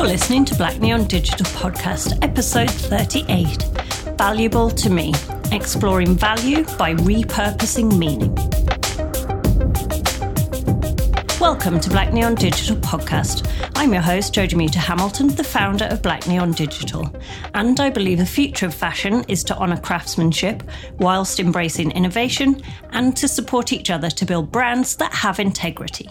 You're 0.00 0.08
listening 0.08 0.46
to 0.46 0.54
Black 0.54 0.80
Neon 0.80 1.04
Digital 1.04 1.44
Podcast, 1.44 2.24
episode 2.24 2.70
38 2.70 3.64
Valuable 4.16 4.70
to 4.70 4.88
Me 4.88 5.12
Exploring 5.52 6.14
Value 6.14 6.64
by 6.78 6.94
Repurposing 6.94 7.98
Meaning. 7.98 8.34
Welcome 11.38 11.80
to 11.80 11.90
Black 11.90 12.14
Neon 12.14 12.34
Digital 12.34 12.76
Podcast. 12.76 13.46
I'm 13.74 13.92
your 13.92 14.00
host, 14.00 14.32
Jodie 14.32 14.54
Muter 14.54 14.76
Hamilton, 14.76 15.28
the 15.28 15.44
founder 15.44 15.84
of 15.84 16.00
Black 16.00 16.26
Neon 16.26 16.52
Digital. 16.52 17.14
And 17.52 17.78
I 17.78 17.90
believe 17.90 18.16
the 18.16 18.24
future 18.24 18.64
of 18.64 18.74
fashion 18.74 19.22
is 19.28 19.44
to 19.44 19.58
honour 19.58 19.76
craftsmanship 19.76 20.62
whilst 20.96 21.38
embracing 21.38 21.90
innovation 21.90 22.62
and 22.92 23.14
to 23.18 23.28
support 23.28 23.74
each 23.74 23.90
other 23.90 24.08
to 24.08 24.24
build 24.24 24.50
brands 24.50 24.96
that 24.96 25.12
have 25.12 25.38
integrity. 25.38 26.08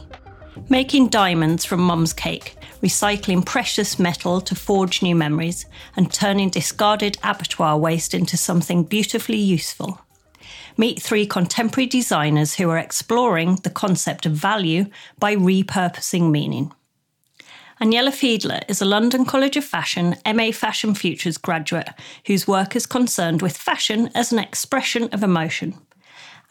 Making 0.69 1.07
diamonds 1.07 1.65
from 1.65 1.81
mum's 1.81 2.13
cake 2.13 2.55
recycling 2.81 3.45
precious 3.45 3.99
metal 3.99 4.41
to 4.41 4.55
forge 4.55 5.01
new 5.01 5.15
memories, 5.15 5.65
and 5.95 6.13
turning 6.13 6.49
discarded 6.49 7.17
abattoir 7.23 7.77
waste 7.77 8.13
into 8.13 8.37
something 8.37 8.83
beautifully 8.83 9.37
useful. 9.37 9.99
Meet 10.77 11.01
three 11.01 11.25
contemporary 11.25 11.87
designers 11.87 12.55
who 12.55 12.69
are 12.69 12.77
exploring 12.77 13.55
the 13.57 13.69
concept 13.69 14.25
of 14.25 14.33
value 14.33 14.85
by 15.19 15.35
repurposing 15.35 16.31
meaning. 16.31 16.71
Aniela 17.81 18.11
Fidler 18.11 18.61
is 18.67 18.81
a 18.81 18.85
London 18.85 19.23
College 19.23 19.55
of 19.55 19.63
Fashion 19.63 20.15
MA 20.25 20.51
Fashion 20.51 20.93
Futures 20.93 21.37
graduate 21.37 21.89
whose 22.25 22.47
work 22.47 22.75
is 22.75 22.85
concerned 22.85 23.41
with 23.41 23.55
fashion 23.55 24.09
as 24.13 24.33
an 24.33 24.39
expression 24.39 25.07
of 25.13 25.23
emotion. 25.23 25.75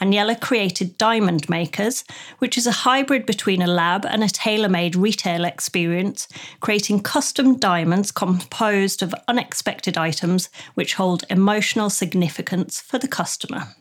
Aniela 0.01 0.41
created 0.41 0.97
Diamond 0.97 1.49
Makers, 1.49 2.05
which 2.39 2.57
is 2.57 2.67
a 2.67 2.73
hybrid 2.87 3.27
between 3.27 3.63
a 3.63 3.67
lab 3.67 4.07
and 4.07 4.23
a 4.23 4.29
tailor 4.29 4.69
made 4.69 4.95
retail 4.95 5.45
experience, 5.45 6.29
creating 6.61 7.01
custom 7.01 7.57
diamonds 7.57 8.13
composed 8.13 9.03
of 9.03 9.15
unexpected 9.27 9.99
items 9.99 10.51
which 10.75 10.95
hold 10.95 11.25
emotional 11.31 11.91
significance 11.91 12.81
for 12.81 12.99
the 12.99 13.09
customer. 13.09 13.75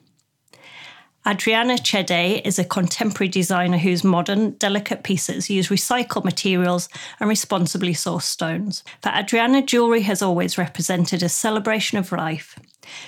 Adriana 1.27 1.77
Chede 1.77 2.41
is 2.45 2.57
a 2.57 2.63
contemporary 2.63 3.27
designer 3.27 3.77
whose 3.77 4.01
modern, 4.01 4.51
delicate 4.51 5.03
pieces 5.03 5.49
use 5.49 5.67
recycled 5.67 6.23
materials 6.23 6.87
and 7.19 7.27
responsibly 7.27 7.93
sourced 7.93 8.21
stones. 8.21 8.81
For 9.03 9.09
Adriana, 9.09 9.61
jewellery 9.61 10.03
has 10.03 10.21
always 10.21 10.57
represented 10.57 11.21
a 11.21 11.29
celebration 11.29 11.97
of 11.97 12.13
life. 12.13 12.57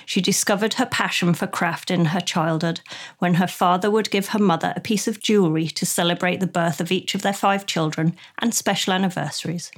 She 0.06 0.20
discovered 0.20 0.74
her 0.74 0.86
passion 0.86 1.34
for 1.34 1.46
craft 1.46 1.90
in 1.90 2.06
her 2.06 2.20
childhood 2.20 2.80
when 3.18 3.34
her 3.34 3.46
father 3.46 3.90
would 3.90 4.10
give 4.10 4.28
her 4.28 4.38
mother 4.38 4.72
a 4.76 4.80
piece 4.80 5.08
of 5.08 5.20
jewellery 5.20 5.66
to 5.68 5.86
celebrate 5.86 6.40
the 6.40 6.46
birth 6.46 6.80
of 6.80 6.92
each 6.92 7.14
of 7.14 7.22
their 7.22 7.32
five 7.32 7.66
children 7.66 8.16
and 8.38 8.54
special 8.54 8.92
anniversaries. 8.92 9.70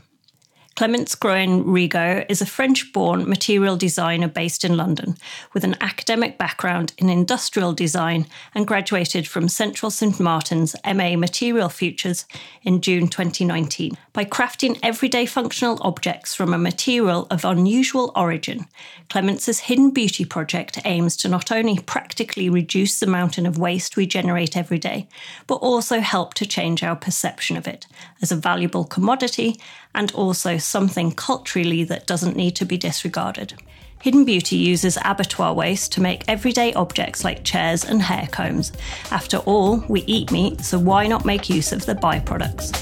Clemence 0.74 1.14
Grouin 1.14 2.26
is 2.30 2.40
a 2.40 2.46
French 2.46 2.92
born 2.94 3.28
material 3.28 3.76
designer 3.76 4.28
based 4.28 4.64
in 4.64 4.76
London 4.76 5.16
with 5.52 5.64
an 5.64 5.76
academic 5.82 6.38
background 6.38 6.94
in 6.96 7.10
industrial 7.10 7.74
design 7.74 8.26
and 8.54 8.66
graduated 8.66 9.28
from 9.28 9.48
Central 9.48 9.90
St 9.90 10.18
Martin's 10.18 10.74
MA 10.86 11.14
Material 11.16 11.68
Futures 11.68 12.24
in 12.62 12.80
June 12.80 13.08
2019. 13.08 13.98
By 14.14 14.24
crafting 14.24 14.78
everyday 14.82 15.26
functional 15.26 15.78
objects 15.82 16.34
from 16.34 16.54
a 16.54 16.58
material 16.58 17.26
of 17.30 17.44
unusual 17.44 18.10
origin, 18.16 18.66
Clemence's 19.10 19.60
Hidden 19.60 19.90
Beauty 19.90 20.24
project 20.24 20.78
aims 20.86 21.16
to 21.18 21.28
not 21.28 21.52
only 21.52 21.78
practically 21.80 22.48
reduce 22.48 22.98
the 22.98 23.06
mountain 23.06 23.44
of 23.44 23.58
waste 23.58 23.96
we 23.96 24.06
generate 24.06 24.56
every 24.56 24.78
day, 24.78 25.06
but 25.46 25.56
also 25.56 26.00
help 26.00 26.32
to 26.34 26.46
change 26.46 26.82
our 26.82 26.96
perception 26.96 27.58
of 27.58 27.68
it 27.68 27.86
as 28.22 28.32
a 28.32 28.36
valuable 28.36 28.84
commodity 28.84 29.60
and 29.94 30.12
also 30.12 30.56
something 30.56 31.12
culturally 31.12 31.84
that 31.84 32.06
doesn't 32.06 32.36
need 32.36 32.56
to 32.56 32.64
be 32.64 32.78
disregarded. 32.78 33.54
Hidden 34.00 34.24
Beauty 34.24 34.56
uses 34.56 34.98
abattoir 35.04 35.54
waste 35.54 35.92
to 35.92 36.00
make 36.00 36.24
everyday 36.26 36.72
objects 36.72 37.22
like 37.22 37.44
chairs 37.44 37.84
and 37.84 38.02
hair 38.02 38.28
combs. 38.32 38.72
After 39.10 39.36
all, 39.38 39.84
we 39.88 40.00
eat 40.02 40.32
meat, 40.32 40.60
so 40.60 40.78
why 40.78 41.06
not 41.06 41.24
make 41.24 41.48
use 41.48 41.72
of 41.72 41.86
the 41.86 41.94
byproducts? 41.94 42.72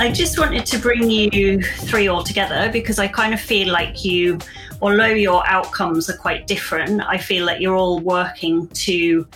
I 0.00 0.10
just 0.10 0.38
wanted 0.38 0.66
to 0.66 0.78
bring 0.78 1.10
you 1.10 1.62
three 1.62 2.08
all 2.08 2.22
together 2.22 2.70
because 2.72 2.98
I 2.98 3.06
kind 3.06 3.32
of 3.32 3.40
feel 3.40 3.70
like 3.72 4.04
you, 4.04 4.38
although 4.82 5.06
your 5.06 5.46
outcomes 5.46 6.10
are 6.10 6.16
quite 6.16 6.46
different, 6.46 7.00
I 7.02 7.16
feel 7.18 7.46
like 7.46 7.60
you're 7.60 7.76
all 7.76 8.00
working 8.00 8.68
to 8.68 9.26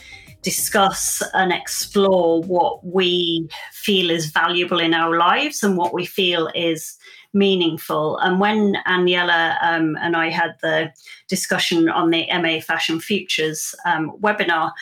discuss 0.42 1.22
and 1.34 1.52
explore 1.52 2.42
what 2.42 2.84
we 2.84 3.48
feel 3.72 4.10
is 4.10 4.26
valuable 4.26 4.80
in 4.80 4.94
our 4.94 5.16
lives 5.16 5.62
and 5.62 5.76
what 5.76 5.92
we 5.92 6.06
feel 6.06 6.48
is 6.54 6.96
meaningful. 7.34 8.18
And 8.18 8.40
when 8.40 8.76
Aniela 8.86 9.56
um, 9.62 9.96
and 10.00 10.16
I 10.16 10.30
had 10.30 10.56
the 10.62 10.92
discussion 11.28 11.88
on 11.88 12.10
the 12.10 12.26
MA 12.40 12.60
Fashion 12.60 13.00
Futures 13.00 13.74
um, 13.84 14.12
webinar, 14.20 14.72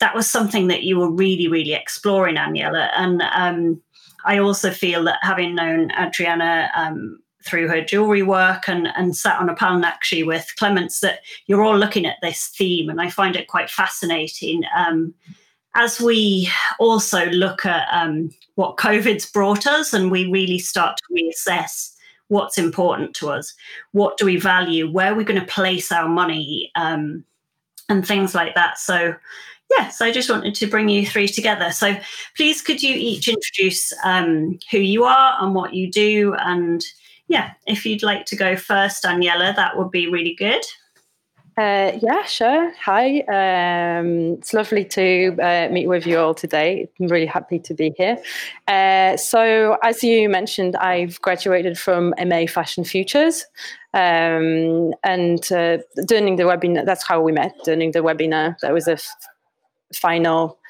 that 0.00 0.14
was 0.14 0.28
something 0.28 0.68
that 0.68 0.84
you 0.84 0.98
were 0.98 1.10
really, 1.10 1.48
really 1.48 1.72
exploring, 1.72 2.36
Aniela. 2.36 2.90
And 2.96 3.22
um, 3.32 3.82
I 4.24 4.38
also 4.38 4.70
feel 4.70 5.04
that 5.04 5.18
having 5.22 5.54
known 5.54 5.90
Adriana 5.98 6.70
um, 6.76 7.18
through 7.44 7.68
her 7.68 7.80
jewelry 7.80 8.22
work 8.22 8.68
and, 8.68 8.88
and 8.96 9.16
sat 9.16 9.40
on 9.40 9.48
a 9.48 9.54
panel 9.54 9.84
actually 9.84 10.22
with 10.22 10.52
Clemence 10.58 11.00
that 11.00 11.20
you're 11.46 11.62
all 11.62 11.78
looking 11.78 12.06
at 12.06 12.16
this 12.22 12.48
theme, 12.48 12.88
and 12.88 13.00
I 13.00 13.10
find 13.10 13.36
it 13.36 13.48
quite 13.48 13.70
fascinating. 13.70 14.62
Um, 14.76 15.14
as 15.74 16.00
we 16.00 16.50
also 16.78 17.26
look 17.26 17.64
at 17.64 17.86
um, 17.92 18.30
what 18.56 18.76
COVID's 18.76 19.30
brought 19.30 19.66
us, 19.66 19.92
and 19.92 20.10
we 20.10 20.30
really 20.30 20.58
start 20.58 20.96
to 20.96 21.14
reassess 21.14 21.94
what's 22.28 22.58
important 22.58 23.14
to 23.16 23.30
us, 23.30 23.54
what 23.92 24.18
do 24.18 24.26
we 24.26 24.36
value, 24.36 24.90
where 24.90 25.12
are 25.12 25.16
we 25.16 25.24
going 25.24 25.40
to 25.40 25.46
place 25.46 25.92
our 25.92 26.08
money, 26.08 26.70
um, 26.74 27.24
and 27.88 28.06
things 28.06 28.34
like 28.34 28.54
that. 28.54 28.78
So, 28.78 29.14
yes, 29.70 30.00
I 30.00 30.10
just 30.10 30.28
wanted 30.28 30.54
to 30.56 30.66
bring 30.66 30.88
you 30.88 31.06
three 31.06 31.28
together. 31.28 31.70
So, 31.70 31.96
please, 32.36 32.60
could 32.60 32.82
you 32.82 32.94
each 32.94 33.28
introduce 33.28 33.92
um, 34.04 34.58
who 34.70 34.78
you 34.78 35.04
are 35.04 35.38
and 35.40 35.54
what 35.54 35.74
you 35.74 35.90
do, 35.90 36.34
and 36.34 36.84
yeah, 37.28 37.52
if 37.66 37.84
you'd 37.84 38.02
like 38.02 38.26
to 38.26 38.36
go 38.36 38.56
first, 38.56 39.04
Aniela, 39.04 39.54
that 39.54 39.76
would 39.76 39.90
be 39.90 40.08
really 40.08 40.34
good. 40.34 40.64
Uh, 41.58 41.98
yeah, 42.00 42.22
sure. 42.22 42.72
Hi. 42.84 43.18
Um, 43.22 44.34
it's 44.34 44.54
lovely 44.54 44.84
to 44.84 45.36
uh, 45.42 45.68
meet 45.72 45.88
with 45.88 46.06
you 46.06 46.16
all 46.16 46.32
today. 46.32 46.88
I'm 47.00 47.08
really 47.08 47.26
happy 47.26 47.58
to 47.58 47.74
be 47.74 47.92
here. 47.96 48.16
Uh, 48.68 49.16
so, 49.16 49.76
as 49.82 50.04
you 50.04 50.28
mentioned, 50.28 50.76
I've 50.76 51.20
graduated 51.20 51.76
from 51.76 52.14
MA 52.24 52.46
Fashion 52.46 52.84
Futures. 52.84 53.44
Um, 53.92 54.94
and 55.02 55.50
uh, 55.50 55.78
during 56.06 56.36
the 56.36 56.44
webinar, 56.44 56.86
that's 56.86 57.04
how 57.04 57.20
we 57.20 57.32
met. 57.32 57.56
During 57.64 57.90
the 57.90 58.04
webinar, 58.04 58.56
that 58.60 58.72
was 58.72 58.86
a 58.86 58.92
f- 58.92 59.08
final 59.92 60.60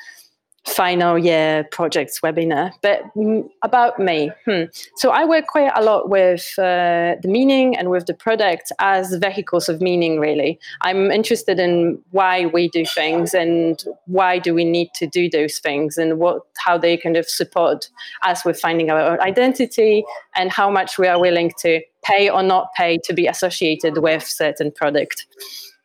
final 0.69 1.19
year 1.19 1.65
projects 1.73 2.21
webinar. 2.21 2.73
But 2.83 3.03
about 3.63 3.99
me, 3.99 4.31
hmm. 4.45 4.65
so 4.97 5.11
I 5.11 5.25
work 5.25 5.47
quite 5.47 5.73
a 5.75 5.83
lot 5.83 6.09
with 6.09 6.55
uh, 6.59 7.17
the 7.23 7.29
meaning 7.29 7.77
and 7.77 7.91
with 7.91 8.07
the 8.07 8.15
product 8.15 8.71
as 8.79 9.15
vehicles 9.15 9.69
of 9.69 9.81
meaning. 9.81 10.21
Really, 10.21 10.59
I'm 10.83 11.11
interested 11.11 11.59
in 11.59 11.99
why 12.11 12.47
we 12.47 12.69
do 12.69 12.85
things 12.85 13.35
and 13.35 13.83
why 14.07 14.39
do 14.39 14.55
we 14.55 14.65
need 14.65 14.91
to 14.97 15.07
do 15.07 15.29
those 15.29 15.59
things 15.59 15.99
and 15.99 16.19
what 16.19 16.43
how 16.57 16.79
they 16.79 16.97
kind 16.97 17.17
of 17.17 17.29
support 17.29 17.89
us 18.23 18.45
with 18.45 18.61
finding 18.61 18.91
our 18.91 19.21
identity 19.21 20.05
and 20.37 20.51
how 20.51 20.71
much 20.71 20.99
we 20.99 21.07
are 21.07 21.21
willing 21.21 21.53
to 21.59 21.81
pay 22.09 22.29
or 22.31 22.43
not 22.43 22.73
pay 22.77 22.99
to 23.05 23.13
be 23.13 23.27
associated 23.27 23.99
with 23.99 24.25
certain 24.25 24.71
product. 24.73 25.27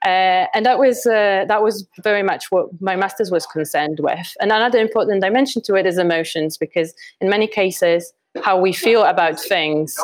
Uh, 0.06 0.48
and 0.54 0.66
that 0.66 0.80
was 0.80 1.06
uh, 1.06 1.46
that 1.48 1.64
was 1.64 1.88
very 2.04 2.24
much 2.24 2.46
what 2.50 2.68
my 2.82 2.96
master's 2.96 3.32
was 3.32 3.46
concerned 3.46 4.00
with. 4.02 4.34
And 4.42 4.52
another 4.52 4.80
important 4.80 5.22
dimension 5.22 5.62
to 5.64 5.76
it 5.76 5.86
is 5.86 5.98
emotions, 5.98 6.58
because 6.58 6.94
in 7.22 7.30
many 7.30 7.48
cases, 7.48 8.12
how 8.44 8.60
we 8.60 8.74
feel 8.74 9.04
about 9.04 9.40
things 9.40 9.98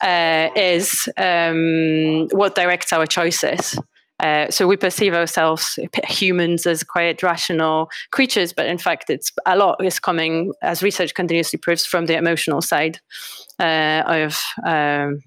uh, 0.00 0.48
is 0.56 1.08
um, 1.18 2.28
what 2.32 2.54
directs 2.54 2.92
our 2.92 3.06
choices. 3.06 3.78
Uh, 4.20 4.48
so 4.50 4.68
we 4.68 4.76
perceive 4.76 5.14
ourselves 5.14 5.78
humans 6.06 6.66
as 6.66 6.84
quite 6.84 7.22
rational 7.22 7.90
creatures, 8.12 8.52
but 8.52 8.66
in 8.66 8.78
fact, 8.78 9.10
it's 9.10 9.32
a 9.46 9.56
lot 9.56 9.84
is 9.84 9.98
coming 9.98 10.52
as 10.62 10.82
research 10.82 11.14
continuously 11.14 11.58
proves 11.58 11.84
from 11.84 12.06
the 12.06 12.16
emotional 12.16 12.62
side 12.62 13.00
uh, 13.58 14.02
of 14.06 14.38
um, 14.64 15.20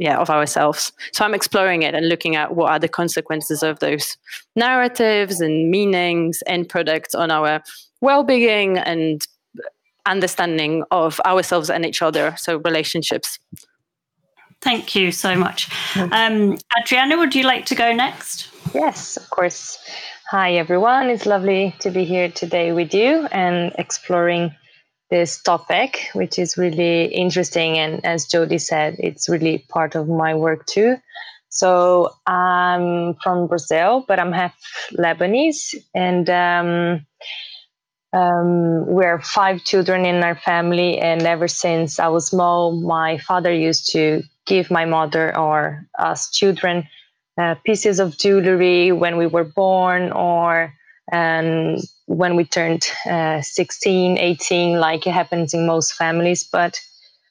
yeah 0.00 0.18
of 0.18 0.30
ourselves. 0.30 0.92
So 1.12 1.24
i'm 1.24 1.34
exploring 1.34 1.82
it 1.82 1.94
and 1.94 2.08
looking 2.08 2.34
at 2.34 2.56
what 2.56 2.70
are 2.72 2.78
the 2.80 2.88
consequences 2.88 3.62
of 3.62 3.78
those 3.78 4.16
narratives 4.56 5.40
and 5.40 5.70
meanings 5.70 6.42
and 6.48 6.68
products 6.68 7.14
on 7.14 7.30
our 7.30 7.62
well-being 8.00 8.78
and 8.78 9.24
understanding 10.06 10.82
of 10.90 11.20
ourselves 11.26 11.70
and 11.70 11.84
each 11.84 12.02
other 12.02 12.34
so 12.38 12.56
relationships 12.64 13.38
thank 14.60 14.94
you 14.94 15.12
so 15.12 15.34
much 15.34 15.68
um, 15.96 16.58
adriana 16.78 17.16
would 17.16 17.34
you 17.34 17.42
like 17.42 17.66
to 17.66 17.74
go 17.74 17.92
next 17.92 18.48
yes 18.74 19.16
of 19.16 19.28
course 19.30 19.78
Hi, 20.30 20.52
everyone. 20.52 21.10
It's 21.10 21.26
lovely 21.26 21.74
to 21.80 21.90
be 21.90 22.04
here 22.04 22.30
today 22.30 22.70
with 22.70 22.94
you 22.94 23.26
and 23.32 23.72
exploring 23.76 24.54
this 25.10 25.42
topic, 25.42 26.08
which 26.12 26.38
is 26.38 26.56
really 26.56 27.06
interesting. 27.06 27.78
And 27.78 28.06
as 28.06 28.28
Jodie 28.28 28.60
said, 28.60 28.94
it's 29.00 29.28
really 29.28 29.66
part 29.68 29.96
of 29.96 30.08
my 30.08 30.36
work 30.36 30.66
too. 30.66 30.98
So 31.48 32.10
I'm 32.28 33.14
from 33.24 33.48
Brazil, 33.48 34.04
but 34.06 34.20
I'm 34.20 34.30
half 34.30 34.54
Lebanese, 34.92 35.74
and 35.96 36.30
um, 36.30 37.06
um, 38.12 38.86
we're 38.86 39.20
five 39.22 39.64
children 39.64 40.06
in 40.06 40.22
our 40.22 40.36
family. 40.36 40.96
And 40.98 41.22
ever 41.22 41.48
since 41.48 41.98
I 41.98 42.06
was 42.06 42.28
small, 42.28 42.80
my 42.80 43.18
father 43.18 43.52
used 43.52 43.90
to 43.94 44.22
give 44.46 44.70
my 44.70 44.84
mother 44.84 45.36
or 45.36 45.86
us 45.98 46.30
children 46.30 46.88
uh, 47.38 47.54
pieces 47.64 48.00
of 48.00 48.18
jewelry 48.18 48.92
when 48.92 49.16
we 49.16 49.26
were 49.26 49.44
born 49.44 50.12
or 50.12 50.74
um, 51.12 51.76
when 52.06 52.36
we 52.36 52.44
turned 52.44 52.86
uh, 53.06 53.40
16, 53.40 54.18
18, 54.18 54.78
like 54.78 55.06
it 55.06 55.12
happens 55.12 55.54
in 55.54 55.66
most 55.66 55.94
families. 55.94 56.44
But 56.44 56.80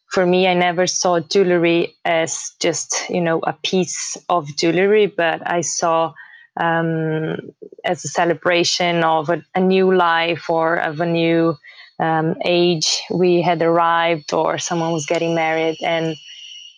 for 0.08 0.26
me, 0.26 0.48
I 0.48 0.54
never 0.54 0.88
saw 0.88 1.20
jewelry 1.20 1.96
as 2.06 2.54
just, 2.60 2.96
you 3.10 3.22
know, 3.22 3.40
a 3.40 3.54
piece 3.54 4.18
of 4.28 4.48
jewelry, 4.58 5.08
but 5.08 5.42
I 5.46 5.62
saw 5.62 6.14
um, 6.60 7.38
as 7.86 8.04
a 8.04 8.10
celebration 8.10 9.04
of 9.04 9.30
a, 9.30 9.44
a, 9.56 9.62
new 9.62 9.96
life 9.96 10.50
or 10.50 10.76
of 10.76 11.00
a 11.00 11.06
new 11.06 11.56
um, 12.00 12.36
age 12.44 13.02
we 13.12 13.42
had 13.42 13.62
arrived 13.62 14.34
or 14.34 14.58
someone 14.58 14.92
was 14.92 15.06
getting 15.06 15.36
married. 15.36 15.78
And 15.84 16.18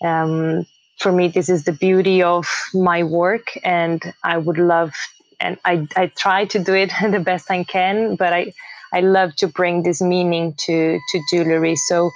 um, 0.01 0.65
for 0.99 1.11
me, 1.11 1.27
this 1.27 1.49
is 1.49 1.63
the 1.63 1.71
beauty 1.71 2.21
of 2.21 2.47
my 2.73 3.03
work, 3.03 3.47
and 3.63 4.01
I 4.23 4.37
would 4.37 4.57
love, 4.57 4.93
and 5.39 5.57
I, 5.65 5.87
I 5.95 6.07
try 6.07 6.45
to 6.45 6.59
do 6.59 6.73
it 6.73 6.91
the 7.11 7.19
best 7.19 7.49
I 7.49 7.63
can, 7.63 8.15
but 8.15 8.33
I, 8.33 8.53
I 8.93 9.01
love 9.01 9.35
to 9.37 9.47
bring 9.47 9.83
this 9.83 10.01
meaning 10.01 10.53
to, 10.65 10.99
to 11.11 11.21
jewelry. 11.29 11.75
So, 11.75 12.11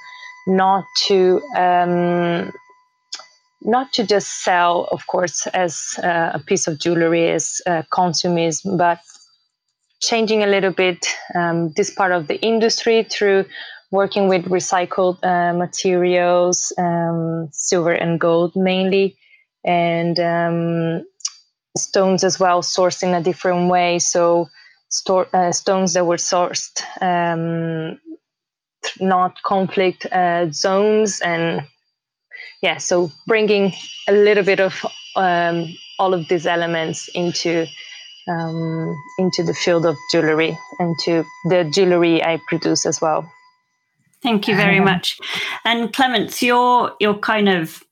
not 0.48 0.86
to 1.08 1.42
um, 1.58 2.52
not 3.66 3.92
to 3.94 4.06
just 4.06 4.44
sell, 4.44 4.88
of 4.92 5.08
course, 5.08 5.48
as 5.48 5.96
uh, 6.04 6.32
a 6.34 6.40
piece 6.40 6.68
of 6.68 6.80
jewelry 6.80 7.32
as 7.32 7.62
uh, 7.66 7.82
consumism, 7.92 8.78
but 8.78 9.00
changing 10.02 10.44
a 10.44 10.48
little 10.48 10.72
bit 10.72 11.06
um, 11.34 11.72
this 11.76 11.90
part 11.90 12.12
of 12.12 12.28
the 12.28 12.40
industry 12.42 13.04
through 13.04 13.46
working 13.96 14.28
with 14.28 14.46
recycled 14.46 15.18
uh, 15.24 15.54
materials, 15.54 16.74
um, 16.78 17.50
silver 17.52 17.94
and 17.94 18.20
gold 18.20 18.56
mainly, 18.56 19.18
and 19.64 20.20
um, 20.20 21.06
stones 21.78 22.24
as 22.24 22.40
well, 22.40 22.62
sourced 22.62 23.02
in 23.02 23.14
a 23.14 23.24
different 23.24 23.72
way. 23.72 24.00
So, 24.00 24.50
store, 24.90 25.28
uh, 25.34 25.52
stones 25.52 25.94
that 25.94 26.06
were 26.06 26.18
sourced 26.18 26.82
um, 27.02 28.00
not 29.00 29.42
conflict 29.44 30.06
uh, 30.06 30.52
zones 30.52 31.20
and 31.22 31.66
yeah 32.62 32.78
so 32.78 33.12
bringing 33.28 33.74
a 34.08 34.12
little 34.12 34.44
bit 34.44 34.60
of 34.60 34.86
um, 35.16 35.68
all 36.00 36.14
of 36.14 36.28
these 36.28 36.46
elements 36.46 37.10
into 37.16 37.66
um, 38.28 38.96
into 39.20 39.44
the 39.44 39.54
field 39.54 39.86
of 39.86 39.96
jewelry 40.12 40.58
and 40.80 40.96
to 41.00 41.24
the 41.46 41.64
jewelry 41.64 42.24
I 42.24 42.40
produce 42.48 42.86
as 42.86 43.00
well. 43.00 43.30
Thank 44.26 44.48
you 44.48 44.56
very 44.56 44.80
much. 44.80 45.20
And 45.66 45.94
Clemence, 45.94 46.42
your 46.42 46.94
your 47.00 47.16
kind 47.20 47.48
of 47.48 47.84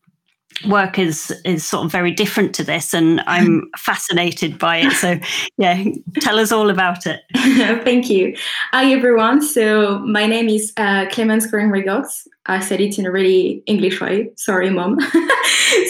work 0.68 0.98
is 0.98 1.32
is 1.46 1.64
sort 1.64 1.86
of 1.86 1.92
very 1.92 2.12
different 2.12 2.54
to 2.56 2.64
this 2.64 2.94
and 2.94 3.22
i'm 3.26 3.70
fascinated 3.78 4.58
by 4.58 4.78
it. 4.78 4.92
So 4.94 5.20
yeah 5.58 5.84
tell 6.22 6.40
us 6.40 6.52
all 6.52 6.70
about 6.72 7.06
it. 7.06 7.22
Thank 7.84 8.10
you. 8.10 8.36
Hi 8.72 8.92
everyone. 8.92 9.42
So 9.42 10.00
my 10.00 10.26
name 10.26 10.50
is 10.50 10.74
uh, 10.78 11.06
clemence 11.12 11.46
Grouin 11.46 11.72
Rigaux. 11.72 12.28
i 12.48 12.60
said 12.60 12.82
it 12.82 12.98
in 12.98 13.06
a 13.06 13.12
really 13.12 13.62
english 13.68 14.02
way. 14.02 14.32
Sorry 14.36 14.70
mom. 14.72 14.98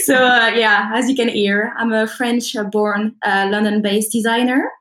So 0.06 0.16
uh, 0.16 0.52
yeah 0.56 0.92
as 0.94 1.10
you 1.10 1.16
can 1.16 1.30
hear 1.30 1.74
i'm 1.78 1.94
a 1.94 2.08
french 2.08 2.56
born 2.72 3.16
uh, 3.26 3.48
london 3.50 3.82
based 3.82 4.12
designer 4.12 4.72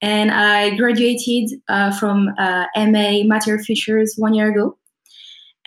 and 0.00 0.30
i 0.30 0.76
graduated 0.76 1.60
uh, 1.68 1.90
from 1.98 2.28
uh, 2.38 2.66
ma 2.76 3.22
material 3.34 3.62
futures 3.64 4.14
one 4.16 4.34
year 4.34 4.50
ago 4.50 4.76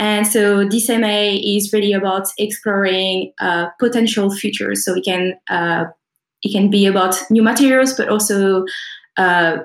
and 0.01 0.25
so 0.25 0.67
this 0.67 0.89
MA 0.89 1.37
is 1.43 1.71
really 1.71 1.93
about 1.93 2.27
exploring 2.39 3.31
uh, 3.39 3.67
potential 3.79 4.31
futures. 4.31 4.83
So 4.83 4.95
it 4.95 5.05
can 5.05 5.35
uh, 5.47 5.85
it 6.41 6.51
can 6.51 6.71
be 6.71 6.87
about 6.87 7.21
new 7.29 7.43
materials, 7.43 7.93
but 7.93 8.09
also 8.09 8.65
uh, 9.17 9.57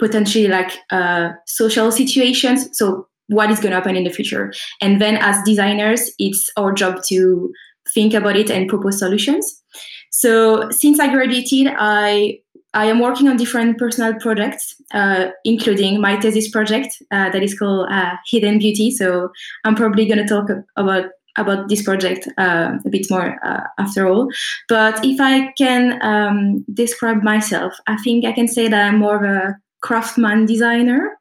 potentially 0.00 0.48
like 0.48 0.72
uh, 0.90 1.28
social 1.46 1.92
situations. 1.92 2.68
So 2.72 3.06
what 3.28 3.48
is 3.48 3.60
going 3.60 3.70
to 3.70 3.76
happen 3.76 3.94
in 3.94 4.02
the 4.02 4.10
future? 4.10 4.52
And 4.80 5.00
then 5.00 5.16
as 5.18 5.40
designers, 5.44 6.10
it's 6.18 6.50
our 6.56 6.72
job 6.72 7.04
to 7.06 7.52
think 7.94 8.12
about 8.12 8.36
it 8.36 8.50
and 8.50 8.68
propose 8.68 8.98
solutions. 8.98 9.62
So 10.10 10.68
since 10.70 10.98
I 10.98 11.12
graduated, 11.12 11.72
I 11.78 12.40
I 12.72 12.86
am 12.86 13.00
working 13.00 13.28
on 13.28 13.36
different 13.36 13.78
personal 13.78 14.14
projects, 14.14 14.80
uh, 14.94 15.30
including 15.44 16.00
my 16.00 16.20
thesis 16.20 16.48
project 16.50 17.02
uh, 17.10 17.30
that 17.30 17.42
is 17.42 17.58
called 17.58 17.88
uh, 17.90 18.14
Hidden 18.26 18.58
Beauty. 18.58 18.90
So 18.90 19.30
I'm 19.64 19.74
probably 19.74 20.06
going 20.06 20.18
to 20.18 20.26
talk 20.26 20.48
about 20.76 21.06
about 21.36 21.68
this 21.68 21.82
project 21.82 22.28
uh, 22.38 22.72
a 22.84 22.90
bit 22.90 23.06
more 23.08 23.38
uh, 23.44 23.62
after 23.78 24.06
all. 24.06 24.28
But 24.68 25.04
if 25.04 25.20
I 25.20 25.52
can 25.56 25.98
um, 26.02 26.64
describe 26.74 27.22
myself, 27.22 27.72
I 27.86 27.96
think 27.98 28.24
I 28.24 28.32
can 28.32 28.48
say 28.48 28.66
that 28.66 28.88
I'm 28.88 28.98
more 28.98 29.16
of 29.16 29.22
a 29.22 29.56
craftsman 29.80 30.44
designer. 30.44 31.16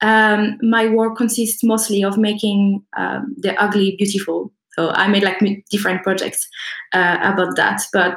Um, 0.00 0.56
my 0.62 0.88
work 0.88 1.16
consists 1.16 1.62
mostly 1.62 2.02
of 2.02 2.16
making 2.16 2.82
um, 2.96 3.34
the 3.36 3.54
ugly 3.62 3.96
beautiful. 3.98 4.50
So 4.72 4.90
I 4.90 5.08
made 5.08 5.24
like 5.24 5.42
different 5.70 6.02
projects 6.02 6.48
uh, 6.94 7.18
about 7.20 7.56
that. 7.56 7.82
But 7.92 8.16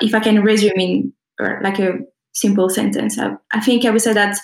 if 0.00 0.14
I 0.14 0.20
can 0.20 0.42
resume 0.42 0.80
in 0.80 1.12
like 1.62 1.78
a 1.78 1.98
simple 2.32 2.68
sentence. 2.68 3.18
I, 3.18 3.36
I, 3.52 3.60
think 3.60 3.84
I 3.84 3.90
would 3.90 4.02
say 4.02 4.12
that 4.12 4.38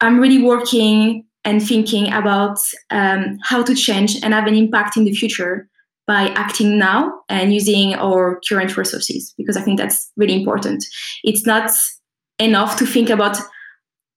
I'm 0.00 0.18
really 0.18 0.42
working 0.42 1.24
and 1.44 1.66
thinking 1.66 2.12
about 2.12 2.58
um, 2.90 3.38
how 3.42 3.62
to 3.62 3.74
change 3.74 4.22
and 4.22 4.34
have 4.34 4.46
an 4.46 4.54
impact 4.54 4.96
in 4.96 5.04
the 5.04 5.14
future 5.14 5.68
by 6.06 6.28
acting 6.30 6.78
now 6.78 7.20
and 7.28 7.52
using 7.52 7.94
our 7.94 8.40
current 8.48 8.76
resources 8.76 9.34
because 9.36 9.56
I 9.56 9.60
think 9.60 9.78
that's 9.78 10.10
really 10.16 10.34
important. 10.34 10.84
It's 11.22 11.46
not 11.46 11.70
enough 12.38 12.78
to 12.78 12.86
think 12.86 13.10
about 13.10 13.36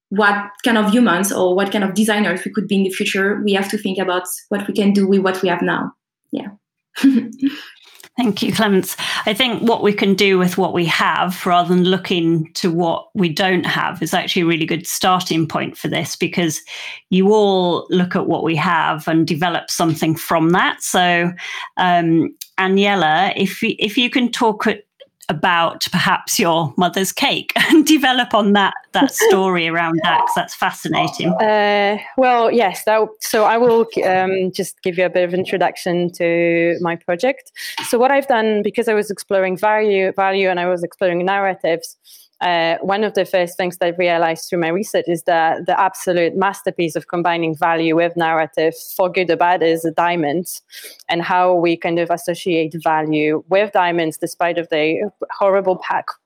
what 0.09 0.35
kind 0.63 0.77
of 0.77 0.91
humans 0.91 1.31
or 1.31 1.55
what 1.55 1.71
kind 1.71 1.83
of 1.83 1.93
designers 1.93 2.43
we 2.43 2.51
could 2.51 2.67
be 2.67 2.75
in 2.75 2.83
the 2.83 2.89
future. 2.89 3.41
We 3.43 3.53
have 3.53 3.69
to 3.69 3.77
think 3.77 3.97
about 3.97 4.23
what 4.49 4.67
we 4.67 4.73
can 4.73 4.93
do 4.93 5.07
with 5.07 5.21
what 5.21 5.41
we 5.41 5.49
have 5.49 5.61
now. 5.61 5.93
Yeah. 6.31 6.49
Thank 8.17 8.43
you, 8.43 8.51
Clemence. 8.51 8.97
I 9.25 9.33
think 9.33 9.63
what 9.63 9.83
we 9.83 9.93
can 9.93 10.15
do 10.15 10.37
with 10.37 10.57
what 10.57 10.73
we 10.73 10.85
have 10.85 11.45
rather 11.45 11.73
than 11.73 11.85
looking 11.85 12.51
to 12.55 12.69
what 12.69 13.07
we 13.15 13.29
don't 13.29 13.65
have 13.65 14.03
is 14.03 14.13
actually 14.13 14.41
a 14.41 14.47
really 14.47 14.65
good 14.65 14.85
starting 14.85 15.47
point 15.47 15.77
for 15.77 15.87
this 15.87 16.17
because 16.17 16.61
you 17.09 17.33
all 17.33 17.87
look 17.89 18.15
at 18.15 18.27
what 18.27 18.43
we 18.43 18.55
have 18.57 19.07
and 19.07 19.25
develop 19.25 19.71
something 19.71 20.15
from 20.15 20.49
that. 20.49 20.83
So, 20.83 21.31
um, 21.77 22.35
Aniela, 22.59 23.33
if, 23.37 23.59
if 23.63 23.97
you 23.97 24.09
can 24.09 24.29
talk 24.29 24.67
about 25.31 25.87
perhaps 25.91 26.37
your 26.37 26.73
mother's 26.77 27.11
cake 27.11 27.53
and 27.69 27.85
develop 27.85 28.33
on 28.33 28.53
that 28.53 28.73
that 28.91 29.11
story 29.13 29.69
around 29.69 29.99
that 30.03 30.19
because 30.19 30.35
that's 30.35 30.53
fascinating. 30.55 31.29
Uh, 31.41 31.97
well 32.17 32.51
yes 32.51 32.83
that, 32.85 33.07
so 33.21 33.45
i 33.45 33.57
will 33.57 33.87
um, 34.05 34.51
just 34.51 34.81
give 34.83 34.97
you 34.97 35.05
a 35.05 35.09
bit 35.09 35.23
of 35.23 35.33
introduction 35.33 36.11
to 36.11 36.77
my 36.81 36.95
project. 36.95 37.51
So 37.87 37.97
what 37.97 38.11
i've 38.11 38.27
done 38.27 38.61
because 38.61 38.87
i 38.87 38.93
was 38.93 39.09
exploring 39.09 39.57
value 39.57 40.11
value 40.13 40.49
and 40.49 40.59
i 40.59 40.67
was 40.67 40.83
exploring 40.83 41.25
narratives 41.25 41.97
uh, 42.41 42.77
one 42.81 43.03
of 43.03 43.13
the 43.13 43.23
first 43.23 43.55
things 43.55 43.77
that 43.77 43.85
I 43.85 43.97
realized 43.97 44.49
through 44.49 44.59
my 44.59 44.69
research 44.69 45.05
is 45.07 45.23
that 45.23 45.67
the 45.67 45.79
absolute 45.79 46.35
masterpiece 46.35 46.95
of 46.95 47.07
combining 47.07 47.55
value 47.55 47.95
with 47.95 48.17
narrative, 48.17 48.73
for 48.97 49.11
good 49.11 49.29
or 49.29 49.35
bad, 49.37 49.61
is 49.61 49.87
diamonds, 49.95 50.61
and 51.07 51.21
how 51.21 51.53
we 51.53 51.77
kind 51.77 51.99
of 51.99 52.09
associate 52.09 52.75
value 52.83 53.43
with 53.49 53.71
diamonds, 53.73 54.17
despite 54.17 54.57
of 54.57 54.67
the 54.69 55.11
horrible 55.29 55.79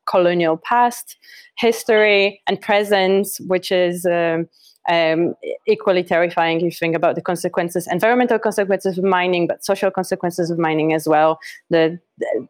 colonial 0.05 0.55
past, 0.57 1.17
history, 1.57 2.41
and 2.47 2.61
presence, 2.61 3.39
which 3.41 3.71
is. 3.71 4.05
Um, 4.05 4.47
um, 4.87 5.33
equally 5.65 6.03
terrifying 6.03 6.57
if 6.57 6.63
you 6.63 6.69
think 6.69 6.95
about 6.95 7.15
the 7.15 7.21
consequences, 7.21 7.87
environmental 7.91 8.37
consequences 8.37 8.99
of 8.99 9.03
mining, 9.03 9.47
but 9.47 9.65
social 9.65 9.89
consequences 9.89 10.51
of 10.51 10.59
mining 10.59 10.93
as 10.93 11.07
well. 11.07 11.39
The, 11.71 11.99
the 12.19 12.47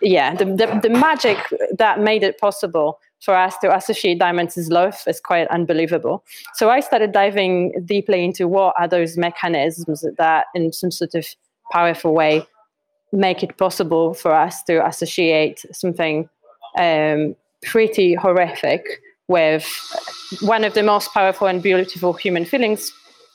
yeah, 0.00 0.34
the, 0.34 0.44
the, 0.44 0.80
the 0.82 0.90
magic 0.90 1.38
that 1.78 2.00
made 2.00 2.22
it 2.22 2.38
possible 2.38 2.98
for 3.20 3.34
us 3.34 3.56
to 3.58 3.74
associate 3.74 4.18
diamonds 4.18 4.58
as 4.58 4.68
love 4.68 5.00
is 5.06 5.20
quite 5.20 5.46
unbelievable. 5.48 6.24
So 6.54 6.70
I 6.70 6.80
started 6.80 7.12
diving 7.12 7.72
deeply 7.84 8.24
into 8.24 8.48
what 8.48 8.74
are 8.78 8.88
those 8.88 9.16
mechanisms 9.16 10.04
that, 10.18 10.46
in 10.54 10.72
some 10.72 10.90
sort 10.90 11.14
of 11.14 11.26
powerful 11.70 12.14
way, 12.14 12.46
make 13.12 13.42
it 13.42 13.56
possible 13.56 14.14
for 14.14 14.34
us 14.34 14.62
to 14.64 14.84
associate 14.86 15.64
something 15.72 16.28
um, 16.76 17.36
pretty 17.62 18.14
horrific 18.14 18.82
with 19.28 19.68
one 20.40 20.64
of 20.64 20.74
the 20.74 20.82
most 20.82 21.12
powerful 21.12 21.46
and 21.46 21.62
beautiful 21.62 22.12
human 22.12 22.44
feelings, 22.44 22.92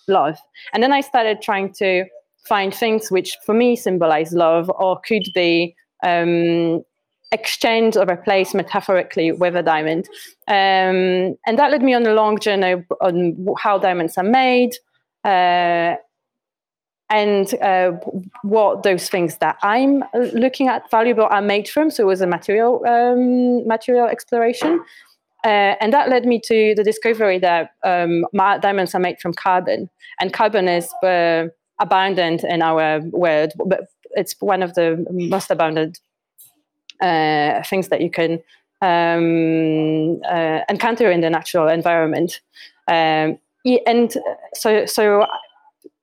love. 0.08 0.38
And 0.74 0.84
then 0.84 0.92
I 0.92 1.02
started 1.02 1.42
trying 1.42 1.74
to 1.74 2.06
find 2.46 2.74
things 2.74 3.10
which 3.10 3.38
for 3.46 3.54
me 3.54 3.76
symbolize 3.76 4.34
love 4.34 4.70
or 4.78 5.00
could 5.02 5.28
be 5.34 5.76
um, 6.04 6.84
exchanged 7.32 7.98
or 7.98 8.06
replaced 8.06 8.56
metaphorically 8.56 9.32
with 9.32 9.56
a 9.56 9.64
diamond. 9.64 10.08
Um, 10.48 11.38
and 11.46 11.58
that 11.58 11.72
led 11.72 11.84
me 11.84 11.94
on 11.94 12.06
a 12.06 12.14
long 12.14 12.40
journey 12.40 12.84
on 13.02 13.46
how 13.60 13.78
diamonds 13.78 14.18
are 14.18 14.24
made. 14.24 14.76
Uh, 15.24 15.96
and 17.10 17.54
uh, 17.62 17.92
what 18.44 18.84
those 18.84 19.10
things 19.10 19.38
that 19.38 19.58
I'm 19.64 20.04
looking 20.14 20.68
at 20.68 20.90
valuable 20.92 21.24
are 21.24 21.42
made 21.42 21.70
from. 21.70 21.90
So 21.90 22.04
it 22.04 22.08
was 22.08 22.22
a 22.22 22.28
material 22.28 22.84
um, 22.86 23.66
material 23.68 24.08
exploration, 24.08 24.84
uh, 25.46 25.76
and 25.80 25.94
that 25.94 26.10
led 26.10 26.26
me 26.26 26.42
to 26.46 26.74
the 26.76 26.84
discovery 26.84 27.40
that 27.40 27.72
um, 27.84 28.26
diamonds 28.34 28.94
are 28.94 29.00
made 29.00 29.20
from 29.20 29.34
carbon, 29.34 29.90
and 30.20 30.34
carbon 30.34 30.68
is 30.68 30.92
uh, 31.04 31.46
abundant 31.80 32.44
in 32.44 32.62
our 32.62 33.00
world, 33.12 33.54
but 33.66 33.82
it's 34.12 34.36
one 34.40 34.64
of 34.64 34.74
the 34.76 35.06
most 35.12 35.52
abundant 35.52 36.00
uh, 37.02 37.62
things 37.64 37.90
that 37.90 38.02
you 38.02 38.10
can 38.10 38.42
um, 38.82 40.22
uh, 40.30 40.62
encounter 40.70 41.12
in 41.12 41.22
the 41.22 41.30
natural 41.30 41.68
environment. 41.68 42.42
Um, 42.88 43.38
and 43.86 44.16
so, 44.54 44.86
so 44.86 45.26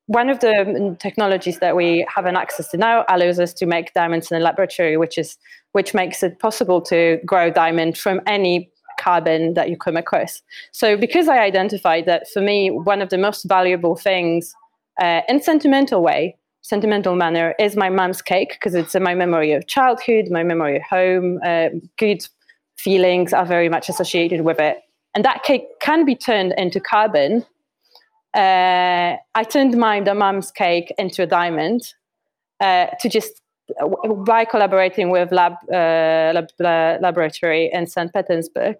one 0.07 0.29
of 0.29 0.39
the 0.39 0.95
technologies 0.99 1.59
that 1.59 1.75
we 1.75 2.05
have 2.13 2.25
an 2.25 2.35
access 2.35 2.69
to 2.69 2.77
now 2.77 3.05
allows 3.09 3.39
us 3.39 3.53
to 3.53 3.65
make 3.65 3.93
diamonds 3.93 4.29
in 4.31 4.37
a 4.37 4.39
laboratory, 4.39 4.97
which 4.97 5.17
is 5.17 5.37
which 5.71 5.93
makes 5.93 6.23
it 6.23 6.39
possible 6.39 6.81
to 6.81 7.19
grow 7.25 7.49
diamond 7.49 7.97
from 7.97 8.21
any 8.27 8.69
carbon 8.97 9.55
that 9.55 9.69
you 9.69 9.77
come 9.77 9.97
across. 9.97 10.41
So, 10.71 10.95
because 10.95 11.27
I 11.27 11.39
identified 11.39 12.05
that 12.05 12.29
for 12.29 12.41
me, 12.41 12.69
one 12.69 13.01
of 13.01 13.09
the 13.09 13.17
most 13.17 13.43
valuable 13.43 13.95
things 13.95 14.53
uh, 15.01 15.21
in 15.27 15.41
sentimental 15.41 16.01
way, 16.01 16.37
sentimental 16.67 17.15
manner, 17.15 17.53
is 17.59 17.75
my 17.75 17.89
mom's 17.89 18.21
cake 18.21 18.51
because 18.53 18.75
it's 18.75 18.95
my 18.95 19.13
memory 19.13 19.53
of 19.53 19.67
childhood, 19.67 20.25
my 20.31 20.43
memory 20.43 20.77
of 20.77 20.83
home. 20.83 21.39
Uh, 21.45 21.69
good 21.97 22.27
feelings 22.77 23.33
are 23.33 23.45
very 23.45 23.69
much 23.69 23.89
associated 23.89 24.41
with 24.41 24.59
it, 24.59 24.77
and 25.13 25.23
that 25.23 25.43
cake 25.43 25.65
can 25.81 26.05
be 26.05 26.15
turned 26.15 26.53
into 26.57 26.79
carbon 26.79 27.45
uh, 28.35 29.15
I 29.33 29.43
turned 29.45 29.77
my 29.77 30.01
the 30.01 30.13
mom's 30.13 30.51
cake 30.51 30.93
into 30.97 31.23
a 31.23 31.25
diamond 31.25 31.93
uh, 32.59 32.87
to 32.99 33.07
just 33.07 33.41
by 34.25 34.43
collaborating 34.43 35.09
with 35.09 35.31
lab, 35.31 35.53
uh, 35.71 36.33
lab 36.35 36.47
laboratory 36.59 37.71
in 37.71 37.87
St. 37.87 38.13
Petersburg 38.13 38.75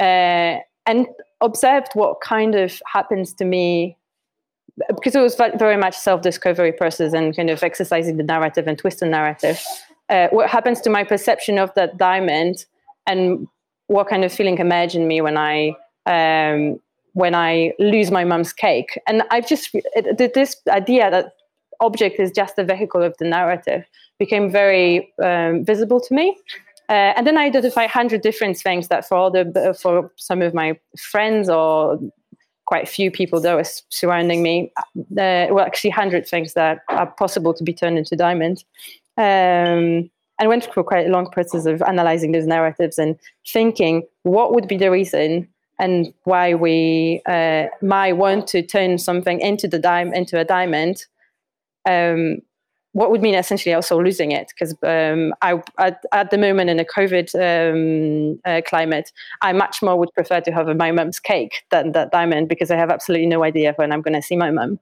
uh, 0.00 0.58
and 0.86 1.06
observed 1.40 1.88
what 1.94 2.20
kind 2.20 2.56
of 2.56 2.82
happens 2.92 3.32
to 3.34 3.44
me 3.44 3.96
because 4.88 5.14
it 5.14 5.20
was 5.20 5.34
very 5.34 5.76
much 5.76 5.96
self-discovery 5.96 6.72
process 6.72 7.12
and 7.12 7.34
kind 7.34 7.50
of 7.50 7.62
exercising 7.62 8.16
the 8.16 8.22
narrative 8.22 8.66
and 8.66 8.78
twist 8.78 9.00
the 9.00 9.06
narrative. 9.06 9.62
Uh, 10.08 10.28
what 10.30 10.48
happens 10.50 10.80
to 10.80 10.90
my 10.90 11.04
perception 11.04 11.58
of 11.58 11.72
that 11.74 11.96
diamond 11.96 12.64
and 13.06 13.46
what 13.86 14.08
kind 14.08 14.24
of 14.24 14.32
feeling 14.32 14.58
emerged 14.58 14.94
in 14.94 15.06
me 15.06 15.20
when 15.20 15.36
I 15.36 15.74
um, 16.06 16.80
when 17.12 17.34
I 17.34 17.72
lose 17.78 18.10
my 18.10 18.24
mum's 18.24 18.52
cake. 18.52 18.98
And 19.06 19.22
I've 19.30 19.48
just, 19.48 19.70
it, 19.72 20.34
this 20.34 20.56
idea 20.68 21.10
that 21.10 21.32
object 21.80 22.20
is 22.20 22.30
just 22.30 22.58
a 22.58 22.64
vehicle 22.64 23.02
of 23.02 23.16
the 23.18 23.24
narrative 23.24 23.84
became 24.18 24.50
very 24.50 25.12
um, 25.22 25.64
visible 25.64 26.00
to 26.00 26.14
me. 26.14 26.36
Uh, 26.88 27.14
and 27.16 27.26
then 27.26 27.38
I 27.38 27.44
identified 27.44 27.86
100 27.86 28.20
different 28.20 28.58
things 28.58 28.88
that 28.88 29.08
for 29.08 29.16
all 29.16 29.30
the, 29.30 29.76
for 29.80 30.10
some 30.16 30.42
of 30.42 30.54
my 30.54 30.78
friends 30.98 31.48
or 31.48 31.98
quite 32.70 32.84
a 32.84 32.86
few 32.98 33.10
people 33.10 33.40
that 33.40 33.56
were 33.56 33.64
surrounding 33.88 34.44
me, 34.44 34.72
there 35.10 35.52
were 35.52 35.60
actually 35.60 35.90
100 35.90 36.24
things 36.24 36.54
that 36.54 36.78
are 36.88 37.10
possible 37.10 37.52
to 37.52 37.64
be 37.64 37.72
turned 37.72 37.98
into 37.98 38.14
diamonds. 38.14 38.64
Um, 39.16 40.08
and 40.38 40.48
went 40.48 40.64
through 40.64 40.84
quite 40.84 41.06
a 41.06 41.10
long 41.10 41.28
process 41.30 41.66
of 41.66 41.82
analyzing 41.82 42.30
those 42.30 42.46
narratives 42.46 42.96
and 42.96 43.18
thinking 43.46 44.04
what 44.22 44.54
would 44.54 44.68
be 44.68 44.76
the 44.76 44.88
reason 44.88 45.48
and 45.80 46.14
why 46.22 46.54
we 46.54 47.20
uh, 47.26 47.66
might 47.82 48.12
want 48.12 48.46
to 48.46 48.62
turn 48.62 48.98
something 48.98 49.40
into 49.40 49.66
the 49.66 49.78
dime 49.78 50.14
into 50.14 50.38
a 50.38 50.44
diamond 50.44 51.04
um, 51.88 52.38
what 52.92 53.10
would 53.10 53.22
mean 53.22 53.34
essentially 53.34 53.72
also 53.72 54.00
losing 54.00 54.32
it 54.32 54.48
because 54.48 54.74
um, 54.82 55.32
I 55.42 55.62
at, 55.78 56.04
at, 56.12 56.30
the 56.30 56.38
moment 56.38 56.70
in 56.70 56.80
a 56.80 56.84
COVID 56.84 57.34
um, 57.36 58.40
uh, 58.44 58.60
climate, 58.66 59.12
I 59.42 59.52
much 59.52 59.80
more 59.80 59.96
would 59.96 60.12
prefer 60.12 60.40
to 60.40 60.50
have 60.50 60.74
my 60.76 60.90
mum's 60.90 61.20
cake 61.20 61.62
than 61.70 61.92
that 61.92 62.10
diamond 62.10 62.48
because 62.48 62.70
I 62.70 62.76
have 62.76 62.90
absolutely 62.90 63.26
no 63.26 63.44
idea 63.44 63.74
when 63.76 63.92
I'm 63.92 64.02
going 64.02 64.14
to 64.14 64.22
see 64.22 64.36
my 64.36 64.50
mum 64.50 64.80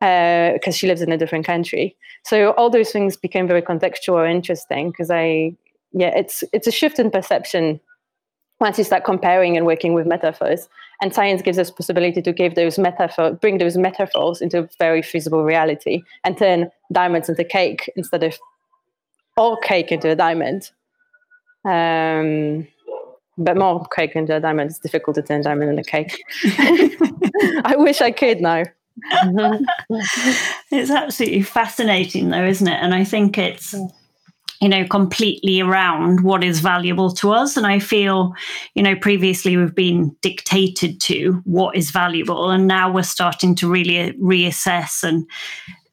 because 0.00 0.74
uh, 0.74 0.78
she 0.78 0.88
lives 0.88 1.00
in 1.00 1.12
a 1.12 1.16
different 1.16 1.46
country. 1.46 1.96
So 2.24 2.50
all 2.52 2.70
those 2.70 2.90
things 2.90 3.16
became 3.16 3.46
very 3.46 3.62
contextual 3.62 4.28
interesting 4.28 4.90
because 4.90 5.10
I 5.10 5.56
yeah 5.92 6.12
it's 6.16 6.42
it's 6.52 6.66
a 6.66 6.72
shift 6.72 6.98
in 6.98 7.10
perception 7.10 7.80
once 8.62 8.78
you 8.78 8.84
start 8.84 9.04
comparing 9.04 9.56
and 9.56 9.66
working 9.66 9.92
with 9.92 10.06
metaphors 10.06 10.68
and 11.02 11.12
science 11.12 11.42
gives 11.42 11.58
us 11.58 11.68
possibility 11.68 12.22
to 12.22 12.32
give 12.32 12.54
those 12.54 12.78
metaphor 12.78 13.32
bring 13.32 13.58
those 13.58 13.76
metaphors 13.76 14.40
into 14.40 14.68
very 14.78 15.02
feasible 15.02 15.42
reality 15.42 16.00
and 16.24 16.38
turn 16.38 16.70
diamonds 16.92 17.28
into 17.28 17.42
cake 17.44 17.90
instead 17.96 18.22
of 18.22 18.38
all 19.36 19.56
cake 19.56 19.90
into 19.90 20.08
a 20.10 20.14
diamond. 20.14 20.70
Um, 21.64 22.68
but 23.36 23.56
more 23.56 23.84
cake 23.96 24.14
into 24.14 24.36
a 24.36 24.40
diamond 24.40 24.70
it's 24.70 24.78
difficult 24.78 25.16
to 25.16 25.22
turn 25.22 25.42
diamond 25.42 25.70
into 25.70 25.82
cake. 25.82 26.22
I 27.64 27.74
wish 27.76 28.00
i 28.00 28.12
could 28.12 28.40
now. 28.40 28.62
It's 30.70 30.90
absolutely 30.90 31.42
fascinating 31.42 32.30
though 32.30 32.44
isn't 32.44 32.68
it? 32.68 32.78
And 32.80 32.94
i 32.94 33.04
think 33.04 33.38
it's 33.38 33.74
you 34.62 34.68
know, 34.68 34.86
completely 34.86 35.60
around 35.60 36.20
what 36.20 36.44
is 36.44 36.60
valuable 36.60 37.10
to 37.10 37.32
us. 37.32 37.56
And 37.56 37.66
I 37.66 37.80
feel, 37.80 38.32
you 38.74 38.82
know, 38.82 38.94
previously 38.94 39.56
we've 39.56 39.74
been 39.74 40.16
dictated 40.22 41.00
to 41.00 41.42
what 41.44 41.76
is 41.76 41.90
valuable, 41.90 42.48
and 42.48 42.68
now 42.68 42.90
we're 42.90 43.02
starting 43.02 43.56
to 43.56 43.68
really 43.68 44.12
reassess 44.12 45.02
and 45.02 45.28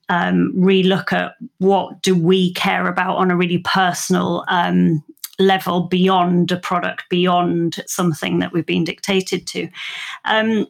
um, 0.07 0.53
relook 0.55 1.11
at 1.11 1.33
what 1.57 2.03
do 2.03 2.13
we 2.13 2.53
care 2.53 2.87
about 2.87 3.17
on 3.17 3.31
a 3.31 3.35
really 3.35 3.57
personal 3.57 4.45
um, 4.49 5.03
level 5.39 5.81
beyond 5.81 6.51
a 6.51 6.57
product, 6.57 7.05
beyond 7.09 7.83
something 7.87 8.37
that 8.37 8.53
we've 8.53 8.67
been 8.67 8.83
dictated 8.83 9.47
to. 9.47 9.67
Um, 10.25 10.67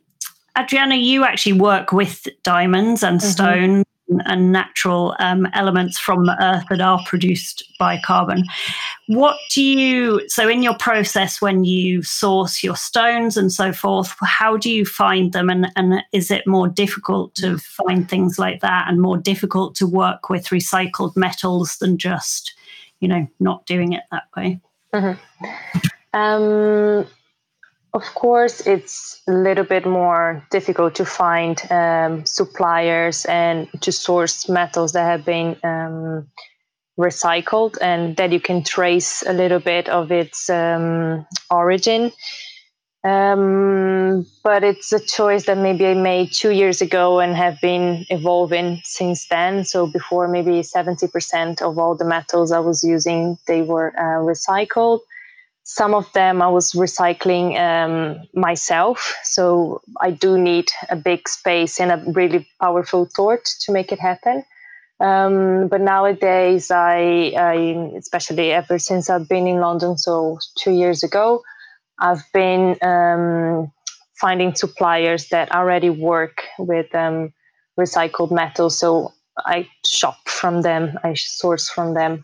Adriana, 0.57 0.95
you 0.95 1.25
actually 1.25 1.59
work 1.59 1.91
with 1.91 2.27
diamonds 2.43 3.03
and 3.03 3.19
mm-hmm. 3.19 3.29
stone 3.29 3.83
and 4.25 4.51
natural 4.51 5.15
um, 5.19 5.47
elements 5.53 5.99
from 5.99 6.25
the 6.25 6.35
earth 6.43 6.63
that 6.69 6.81
are 6.81 6.99
produced 7.05 7.63
by 7.77 7.99
carbon. 8.03 8.43
What 9.07 9.37
do 9.51 9.63
you, 9.63 10.21
so 10.27 10.47
in 10.47 10.63
your 10.63 10.75
process 10.75 11.41
when 11.41 11.63
you 11.63 12.03
source 12.03 12.63
your 12.63 12.75
stones 12.75 13.37
and 13.37 13.51
so 13.51 13.71
forth, 13.71 14.15
how 14.21 14.57
do 14.57 14.71
you 14.71 14.85
find 14.85 15.31
them? 15.33 15.49
And, 15.49 15.71
and 15.75 16.03
is 16.11 16.31
it 16.31 16.47
more 16.47 16.67
difficult 16.67 17.35
to 17.35 17.57
find 17.57 18.09
things 18.09 18.39
like 18.39 18.61
that 18.61 18.87
and 18.87 19.01
more 19.01 19.17
difficult 19.17 19.75
to 19.75 19.87
work 19.87 20.29
with 20.29 20.47
recycled 20.47 21.15
metals 21.15 21.77
than 21.77 21.97
just, 21.97 22.53
you 22.99 23.07
know, 23.07 23.27
not 23.39 23.65
doing 23.65 23.93
it 23.93 24.03
that 24.11 24.23
way? 24.35 24.59
Mm-hmm. 24.93 25.47
Um, 26.13 27.05
of 27.93 28.03
course, 28.13 28.61
it's 28.67 29.21
a 29.27 29.31
little 29.31 29.63
bit 29.63 29.85
more 29.85 30.45
difficult 30.51 30.95
to 30.95 31.05
find 31.05 31.59
um, 31.71 32.25
suppliers 32.25 33.25
and 33.25 33.67
to 33.81 33.91
source 33.91 34.47
metals 34.47 34.93
that 34.93 35.05
have 35.05 35.25
been 35.25 35.57
um, 35.63 36.27
recycled 36.99 37.77
and 37.81 38.15
that 38.17 38.31
you 38.31 38.39
can 38.39 38.63
trace 38.63 39.23
a 39.25 39.33
little 39.33 39.59
bit 39.59 39.89
of 39.89 40.11
its 40.11 40.49
um, 40.49 41.25
origin. 41.49 42.11
Um, 43.03 44.25
but 44.43 44.63
it's 44.63 44.91
a 44.91 44.99
choice 44.99 45.45
that 45.45 45.57
maybe 45.57 45.87
I 45.87 45.93
made 45.93 46.31
two 46.33 46.51
years 46.51 46.81
ago 46.81 47.19
and 47.19 47.33
have 47.33 47.59
been 47.61 48.05
evolving 48.09 48.81
since 48.83 49.27
then. 49.29 49.63
So 49.63 49.87
before, 49.87 50.27
maybe 50.27 50.61
70% 50.61 51.61
of 51.61 51.79
all 51.79 51.95
the 51.95 52.05
metals 52.05 52.51
I 52.51 52.59
was 52.59 52.83
using, 52.83 53.37
they 53.47 53.61
were 53.61 53.93
uh, 53.97 54.21
recycled 54.21 54.99
some 55.69 55.93
of 55.93 56.11
them 56.13 56.41
I 56.41 56.47
was 56.47 56.71
recycling 56.71 57.47
um, 57.59 58.27
myself. 58.33 59.15
So 59.23 59.81
I 60.01 60.09
do 60.09 60.35
need 60.35 60.71
a 60.89 60.95
big 60.95 61.29
space 61.29 61.79
and 61.79 61.91
a 61.91 62.03
really 62.11 62.47
powerful 62.59 63.07
thought 63.15 63.45
to 63.61 63.71
make 63.71 63.91
it 63.91 63.99
happen. 63.99 64.43
Um, 64.99 65.67
but 65.67 65.79
nowadays, 65.81 66.71
I, 66.71 67.33
I, 67.37 67.53
especially 67.95 68.51
ever 68.51 68.79
since 68.79 69.11
I've 69.11 69.29
been 69.29 69.45
in 69.45 69.59
London, 69.59 69.95
so 69.99 70.39
two 70.57 70.71
years 70.71 71.03
ago, 71.03 71.43
I've 71.99 72.25
been 72.33 72.75
um, 72.81 73.71
finding 74.19 74.55
suppliers 74.55 75.29
that 75.29 75.51
already 75.51 75.91
work 75.91 76.41
with 76.57 76.93
um, 76.95 77.31
recycled 77.79 78.31
metal. 78.31 78.71
So 78.71 79.13
I 79.37 79.69
shop 79.85 80.17
from 80.27 80.63
them, 80.63 80.97
I 81.03 81.13
source 81.13 81.69
from 81.69 81.93
them. 81.93 82.23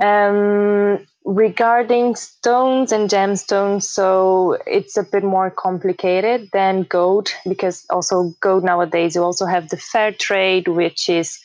Um, 0.00 1.06
regarding 1.24 2.16
stones 2.16 2.92
and 2.92 3.08
gemstones, 3.08 3.84
so 3.84 4.58
it's 4.66 4.96
a 4.96 5.02
bit 5.02 5.22
more 5.22 5.50
complicated 5.50 6.48
than 6.52 6.82
gold 6.82 7.30
because 7.48 7.84
also 7.90 8.34
gold 8.40 8.64
nowadays 8.64 9.14
you 9.14 9.22
also 9.22 9.46
have 9.46 9.68
the 9.68 9.76
fair 9.76 10.12
trade, 10.12 10.68
which 10.68 11.08
is 11.08 11.38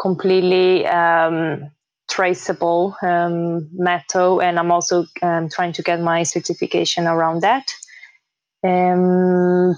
completely 0.00 0.86
um, 0.86 1.70
traceable 2.08 2.96
um, 3.02 3.68
metal, 3.72 4.40
and 4.40 4.58
I'm 4.58 4.70
also 4.70 5.06
um, 5.22 5.48
trying 5.48 5.72
to 5.72 5.82
get 5.82 6.00
my 6.00 6.22
certification 6.22 7.06
around 7.06 7.42
that. 7.42 7.70
Um, 8.62 9.76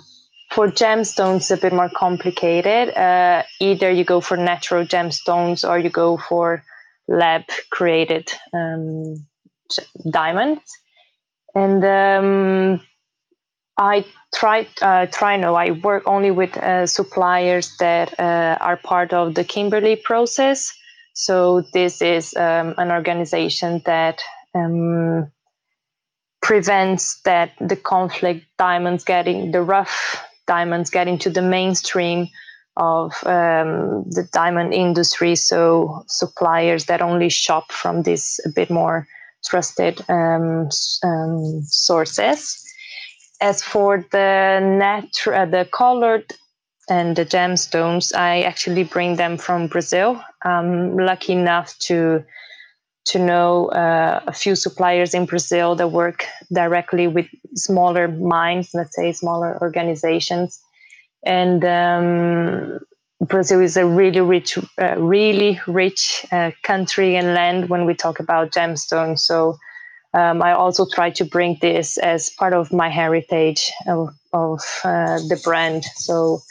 for 0.50 0.68
gemstones, 0.68 1.50
a 1.50 1.60
bit 1.60 1.72
more 1.72 1.90
complicated. 1.94 2.96
Uh, 2.96 3.42
either 3.60 3.90
you 3.90 4.04
go 4.04 4.20
for 4.20 4.36
natural 4.36 4.86
gemstones 4.86 5.68
or 5.68 5.78
you 5.78 5.90
go 5.90 6.16
for 6.16 6.64
lab 7.06 7.42
created 7.70 8.30
um, 8.52 9.26
diamonds. 10.10 10.62
And 11.54 11.84
um, 11.84 12.80
I 13.76 14.04
try 14.34 14.66
uh, 14.82 15.06
try 15.06 15.36
no. 15.36 15.54
I 15.54 15.70
work 15.70 16.02
only 16.06 16.30
with 16.30 16.56
uh, 16.56 16.86
suppliers 16.86 17.76
that 17.78 18.18
uh, 18.18 18.58
are 18.60 18.76
part 18.76 19.12
of 19.12 19.34
the 19.34 19.44
Kimberley 19.44 19.96
process. 19.96 20.72
So 21.14 21.62
this 21.72 22.02
is 22.02 22.34
um, 22.36 22.74
an 22.78 22.90
organization 22.92 23.82
that 23.86 24.22
um, 24.54 25.32
prevents 26.42 27.20
that 27.22 27.52
the 27.60 27.76
conflict 27.76 28.46
diamonds 28.58 29.04
getting 29.04 29.50
the 29.52 29.62
rough 29.62 30.24
diamonds 30.46 30.90
getting 30.90 31.18
to 31.18 31.30
the 31.30 31.42
mainstream 31.42 32.28
of 32.76 33.12
um, 33.26 34.04
the 34.08 34.26
diamond 34.32 34.72
industry. 34.72 35.36
So 35.36 36.04
suppliers 36.06 36.86
that 36.86 37.02
only 37.02 37.28
shop 37.28 37.72
from 37.72 38.02
this 38.02 38.40
a 38.44 38.48
bit 38.48 38.70
more 38.70 39.06
trusted 39.44 40.02
um, 40.08 40.68
um, 41.02 41.62
sources. 41.62 42.64
As 43.40 43.62
for 43.62 44.04
the 44.10 44.60
net, 44.60 45.10
uh, 45.26 45.46
the 45.46 45.68
colored 45.72 46.32
and 46.88 47.14
the 47.14 47.24
gemstones, 47.24 48.14
I 48.14 48.42
actually 48.42 48.84
bring 48.84 49.16
them 49.16 49.36
from 49.36 49.68
Brazil. 49.68 50.20
I'm 50.42 50.96
lucky 50.96 51.32
enough 51.34 51.78
to 51.80 52.24
to 53.04 53.18
know 53.18 53.68
uh, 53.68 54.20
a 54.26 54.32
few 54.34 54.54
suppliers 54.54 55.14
in 55.14 55.24
Brazil 55.24 55.74
that 55.76 55.92
work 55.92 56.26
directly 56.52 57.06
with 57.06 57.26
smaller 57.54 58.06
mines, 58.06 58.70
let's 58.74 58.94
say 58.94 59.12
smaller 59.12 59.58
organizations, 59.62 60.60
and 61.24 61.64
um, 61.64 62.78
Brazil 63.20 63.60
is 63.60 63.76
a 63.76 63.86
really 63.86 64.20
rich, 64.20 64.58
uh, 64.80 64.96
really 64.98 65.60
rich 65.66 66.24
uh, 66.30 66.52
country 66.62 67.16
and 67.16 67.34
land 67.34 67.68
when 67.68 67.84
we 67.84 67.94
talk 67.94 68.20
about 68.20 68.52
gemstones. 68.52 69.20
So 69.20 69.58
um, 70.14 70.42
I 70.42 70.52
also 70.52 70.86
try 70.86 71.10
to 71.10 71.24
bring 71.24 71.58
this 71.60 71.98
as 71.98 72.30
part 72.30 72.52
of 72.52 72.72
my 72.72 72.88
heritage 72.88 73.72
of, 73.86 74.10
of 74.32 74.60
uh, 74.84 75.18
the 75.28 75.40
brand. 75.44 75.84
So 75.96 76.42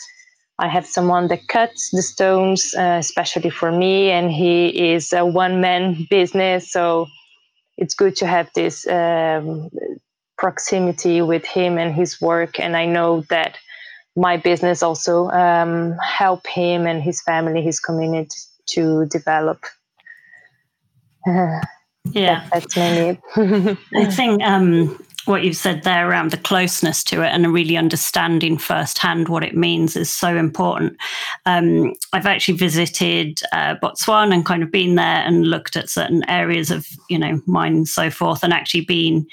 I 0.59 0.67
have 0.67 0.85
someone 0.85 1.27
that 1.29 1.47
cuts 1.47 1.91
the 1.91 2.01
stones, 2.01 2.73
uh, 2.77 2.97
especially 2.99 3.49
for 3.49 3.71
me, 3.71 4.09
and 4.11 4.31
he 4.31 4.93
is 4.93 5.13
a 5.13 5.25
one 5.25 5.61
man 5.61 6.07
business. 6.09 6.71
So 6.71 7.07
it's 7.77 7.93
good 7.95 8.15
to 8.17 8.27
have 8.27 8.49
this 8.55 8.87
um, 8.87 9.69
proximity 10.37 11.21
with 11.21 11.45
him 11.45 11.77
and 11.77 11.93
his 11.93 12.21
work. 12.21 12.59
And 12.59 12.75
I 12.75 12.85
know 12.85 13.21
that 13.29 13.57
my 14.17 14.35
business 14.35 14.81
also 14.81 15.29
um, 15.29 15.95
help 15.99 16.45
him 16.47 16.87
and 16.87 17.01
his 17.01 17.21
family, 17.21 17.61
his 17.61 17.79
community 17.79 18.35
to 18.65 19.05
develop. 19.05 19.63
Uh, 21.25 21.61
yeah, 22.11 22.43
that, 22.49 22.49
that's 22.51 22.75
mainly 22.75 23.19
it. 23.35 23.77
I 23.95 24.05
think 24.05 24.41
um, 24.41 24.99
what 25.25 25.43
you've 25.43 25.55
said 25.55 25.83
there 25.83 26.09
around 26.09 26.31
the 26.31 26.37
closeness 26.37 27.03
to 27.03 27.21
it 27.21 27.27
and 27.27 27.45
a 27.45 27.49
really 27.49 27.77
understanding 27.77 28.57
firsthand 28.57 29.29
what 29.29 29.43
it 29.43 29.55
means 29.55 29.95
is 29.95 30.09
so 30.09 30.35
important. 30.35 30.97
Um, 31.45 31.93
I've 32.11 32.25
actually 32.25 32.57
visited 32.57 33.39
uh, 33.51 33.75
Botswana 33.83 34.33
and 34.33 34.45
kind 34.45 34.63
of 34.63 34.71
been 34.71 34.95
there 34.95 35.05
and 35.05 35.47
looked 35.47 35.77
at 35.77 35.91
certain 35.91 36.27
areas 36.27 36.71
of, 36.71 36.87
you 37.07 37.19
know, 37.19 37.39
mine 37.45 37.75
and 37.75 37.87
so 37.87 38.09
forth, 38.09 38.43
and 38.43 38.51
actually 38.51 38.81
been 38.81 39.27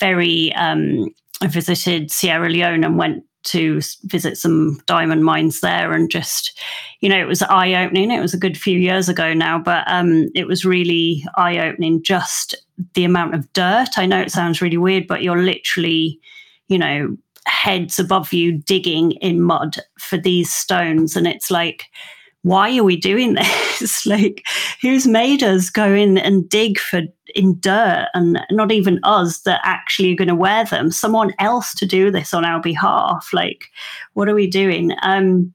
very. 0.00 0.52
Um, 0.54 1.14
I 1.40 1.46
visited 1.46 2.10
Sierra 2.10 2.48
Leone 2.48 2.82
and 2.82 2.98
went 2.98 3.22
to 3.44 3.80
visit 4.04 4.36
some 4.36 4.80
diamond 4.86 5.24
mines 5.24 5.60
there 5.60 5.92
and 5.92 6.10
just 6.10 6.58
you 7.00 7.08
know 7.08 7.18
it 7.18 7.28
was 7.28 7.42
eye 7.42 7.74
opening 7.74 8.10
it 8.10 8.20
was 8.20 8.34
a 8.34 8.38
good 8.38 8.58
few 8.58 8.78
years 8.78 9.08
ago 9.08 9.32
now 9.32 9.58
but 9.58 9.84
um, 9.86 10.26
it 10.34 10.46
was 10.46 10.64
really 10.64 11.24
eye 11.36 11.58
opening 11.58 12.02
just 12.02 12.54
the 12.94 13.04
amount 13.04 13.34
of 13.34 13.52
dirt. 13.52 13.96
I 13.96 14.06
know 14.06 14.20
it 14.20 14.32
sounds 14.32 14.60
really 14.60 14.76
weird 14.76 15.06
but 15.06 15.22
you're 15.22 15.42
literally 15.42 16.20
you 16.66 16.78
know 16.78 17.16
heads 17.48 17.98
above 17.98 18.32
you 18.32 18.52
digging 18.52 19.12
in 19.12 19.40
mud 19.40 19.76
for 19.98 20.16
these 20.16 20.52
stones. 20.52 21.16
And 21.16 21.26
it's 21.26 21.50
like 21.50 21.86
why 22.48 22.76
are 22.76 22.84
we 22.84 22.96
doing 22.96 23.34
this? 23.80 24.06
Like 24.06 24.46
who's 24.80 25.06
made 25.06 25.42
us 25.42 25.70
go 25.70 25.92
in 25.92 26.18
and 26.18 26.48
dig 26.48 26.78
for 26.78 27.02
in 27.34 27.60
dirt 27.60 28.08
and 28.14 28.40
not 28.50 28.72
even 28.72 29.00
us 29.02 29.40
that 29.40 29.60
actually 29.62 30.12
are 30.12 30.16
going 30.16 30.28
to 30.28 30.34
wear 30.34 30.64
them? 30.64 30.90
Someone 30.90 31.34
else 31.38 31.74
to 31.74 31.86
do 31.86 32.10
this 32.10 32.32
on 32.32 32.44
our 32.44 32.60
behalf. 32.60 33.28
Like 33.32 33.66
what 34.14 34.28
are 34.28 34.34
we 34.34 34.46
doing? 34.46 34.92
Um 35.02 35.52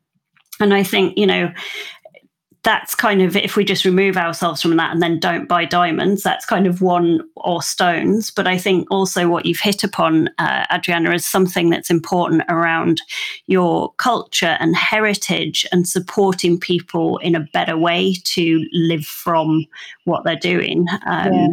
and 0.59 0.73
i 0.73 0.83
think 0.83 1.17
you 1.17 1.25
know 1.25 1.51
that's 2.63 2.95
kind 2.95 3.21
of 3.21 3.35
if 3.35 3.55
we 3.55 3.65
just 3.65 3.83
remove 3.83 4.15
ourselves 4.15 4.61
from 4.61 4.77
that 4.77 4.91
and 4.91 5.01
then 5.01 5.19
don't 5.19 5.47
buy 5.47 5.65
diamonds 5.65 6.23
that's 6.23 6.45
kind 6.45 6.65
of 6.65 6.81
one 6.81 7.21
or 7.35 7.61
stones. 7.61 8.31
But 8.31 8.47
i 8.47 8.57
think 8.57 8.89
also 8.89 9.27
what 9.27 9.45
you've 9.45 9.59
hit 9.59 9.83
upon 9.83 10.29
uh, 10.37 10.65
adriana 10.71 11.11
is 11.13 11.25
something 11.25 11.69
that's 11.69 11.89
important 11.89 12.43
around 12.49 13.01
your 13.47 13.93
culture 13.93 14.57
and 14.59 14.75
heritage 14.75 15.65
and 15.71 15.87
supporting 15.87 16.59
people 16.59 17.17
in 17.17 17.35
a 17.35 17.41
better 17.53 17.77
way 17.77 18.15
to 18.23 18.65
live 18.71 19.05
from 19.05 19.65
what 20.05 20.23
they're 20.23 20.35
doing. 20.35 20.87
Um, 21.05 21.33
yeah. 21.33 21.49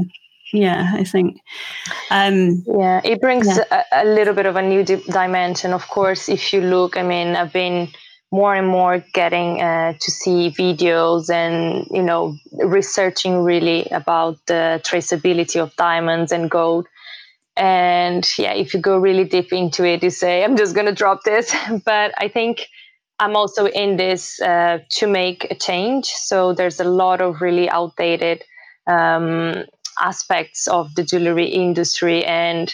yeah 0.52 0.92
i 0.94 1.04
think 1.04 1.40
um, 2.10 2.64
yeah 2.66 3.00
it 3.04 3.20
brings 3.20 3.46
yeah. 3.46 3.84
A, 3.92 4.02
a, 4.02 4.04
little 4.04 4.34
bit 4.34 4.46
of 4.46 4.56
a 4.56 4.62
new 4.62 4.84
di- 4.84 5.02
dimension 5.10 5.72
of 5.72 5.86
course 5.88 6.28
if 6.28 6.52
you 6.52 6.60
look 6.60 6.96
i 6.96 7.02
mean 7.02 7.36
i've 7.36 7.52
been 7.52 7.88
more 8.32 8.54
and 8.54 8.68
more 8.68 9.04
getting 9.12 9.60
uh, 9.60 9.94
to 10.00 10.10
see 10.10 10.50
videos 10.50 11.30
and 11.30 11.86
you 11.90 12.02
know 12.02 12.36
researching 12.52 13.42
really 13.42 13.86
about 13.90 14.38
the 14.46 14.80
traceability 14.84 15.60
of 15.60 15.74
diamonds 15.76 16.32
and 16.32 16.50
gold. 16.50 16.86
And 17.56 18.26
yeah 18.38 18.54
if 18.54 18.72
you 18.74 18.80
go 18.80 18.98
really 18.98 19.24
deep 19.24 19.52
into 19.52 19.84
it 19.84 20.02
you 20.02 20.10
say 20.10 20.44
i'm 20.44 20.56
just 20.56 20.74
going 20.74 20.86
to 20.86 20.94
drop 20.94 21.24
this. 21.24 21.54
But 21.84 22.14
i 22.18 22.28
think 22.28 22.66
i'm 23.18 23.36
also 23.36 23.66
in 23.66 23.96
this 23.96 24.40
uh, 24.40 24.78
to 24.98 25.06
make 25.06 25.46
a 25.50 25.54
change. 25.54 26.06
So 26.06 26.54
there's 26.54 26.80
a 26.80 26.84
lot 26.84 27.20
of 27.20 27.40
really 27.42 27.68
outdated 27.68 28.44
um, 28.86 29.64
aspects 30.00 30.68
of 30.68 30.94
the 30.94 31.02
jewelry 31.04 31.46
industry. 31.48 32.24
And 32.24 32.72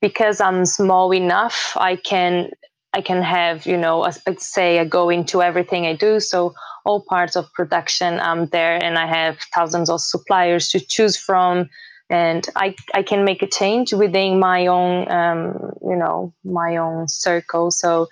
because 0.00 0.40
i'm 0.40 0.64
small 0.64 1.12
enough 1.14 1.72
i 1.76 1.96
can 1.96 2.50
I 2.92 3.00
can 3.02 3.22
have, 3.22 3.66
you 3.66 3.76
know, 3.76 4.04
a, 4.04 4.12
say 4.38 4.78
I 4.78 4.84
go 4.84 5.10
into 5.10 5.42
everything 5.42 5.86
I 5.86 5.94
do. 5.94 6.20
So 6.20 6.54
all 6.84 7.04
parts 7.06 7.36
of 7.36 7.52
production, 7.52 8.18
I'm 8.18 8.46
there 8.46 8.82
and 8.82 8.98
I 8.98 9.06
have 9.06 9.38
thousands 9.54 9.90
of 9.90 10.00
suppliers 10.00 10.68
to 10.70 10.80
choose 10.80 11.16
from. 11.16 11.68
And 12.10 12.48
I, 12.56 12.74
I 12.94 13.02
can 13.02 13.24
make 13.24 13.42
a 13.42 13.46
change 13.46 13.92
within 13.92 14.40
my 14.40 14.66
own, 14.66 15.10
um, 15.10 15.72
you 15.82 15.96
know, 15.96 16.32
my 16.44 16.78
own 16.78 17.08
circle. 17.08 17.70
So 17.70 18.08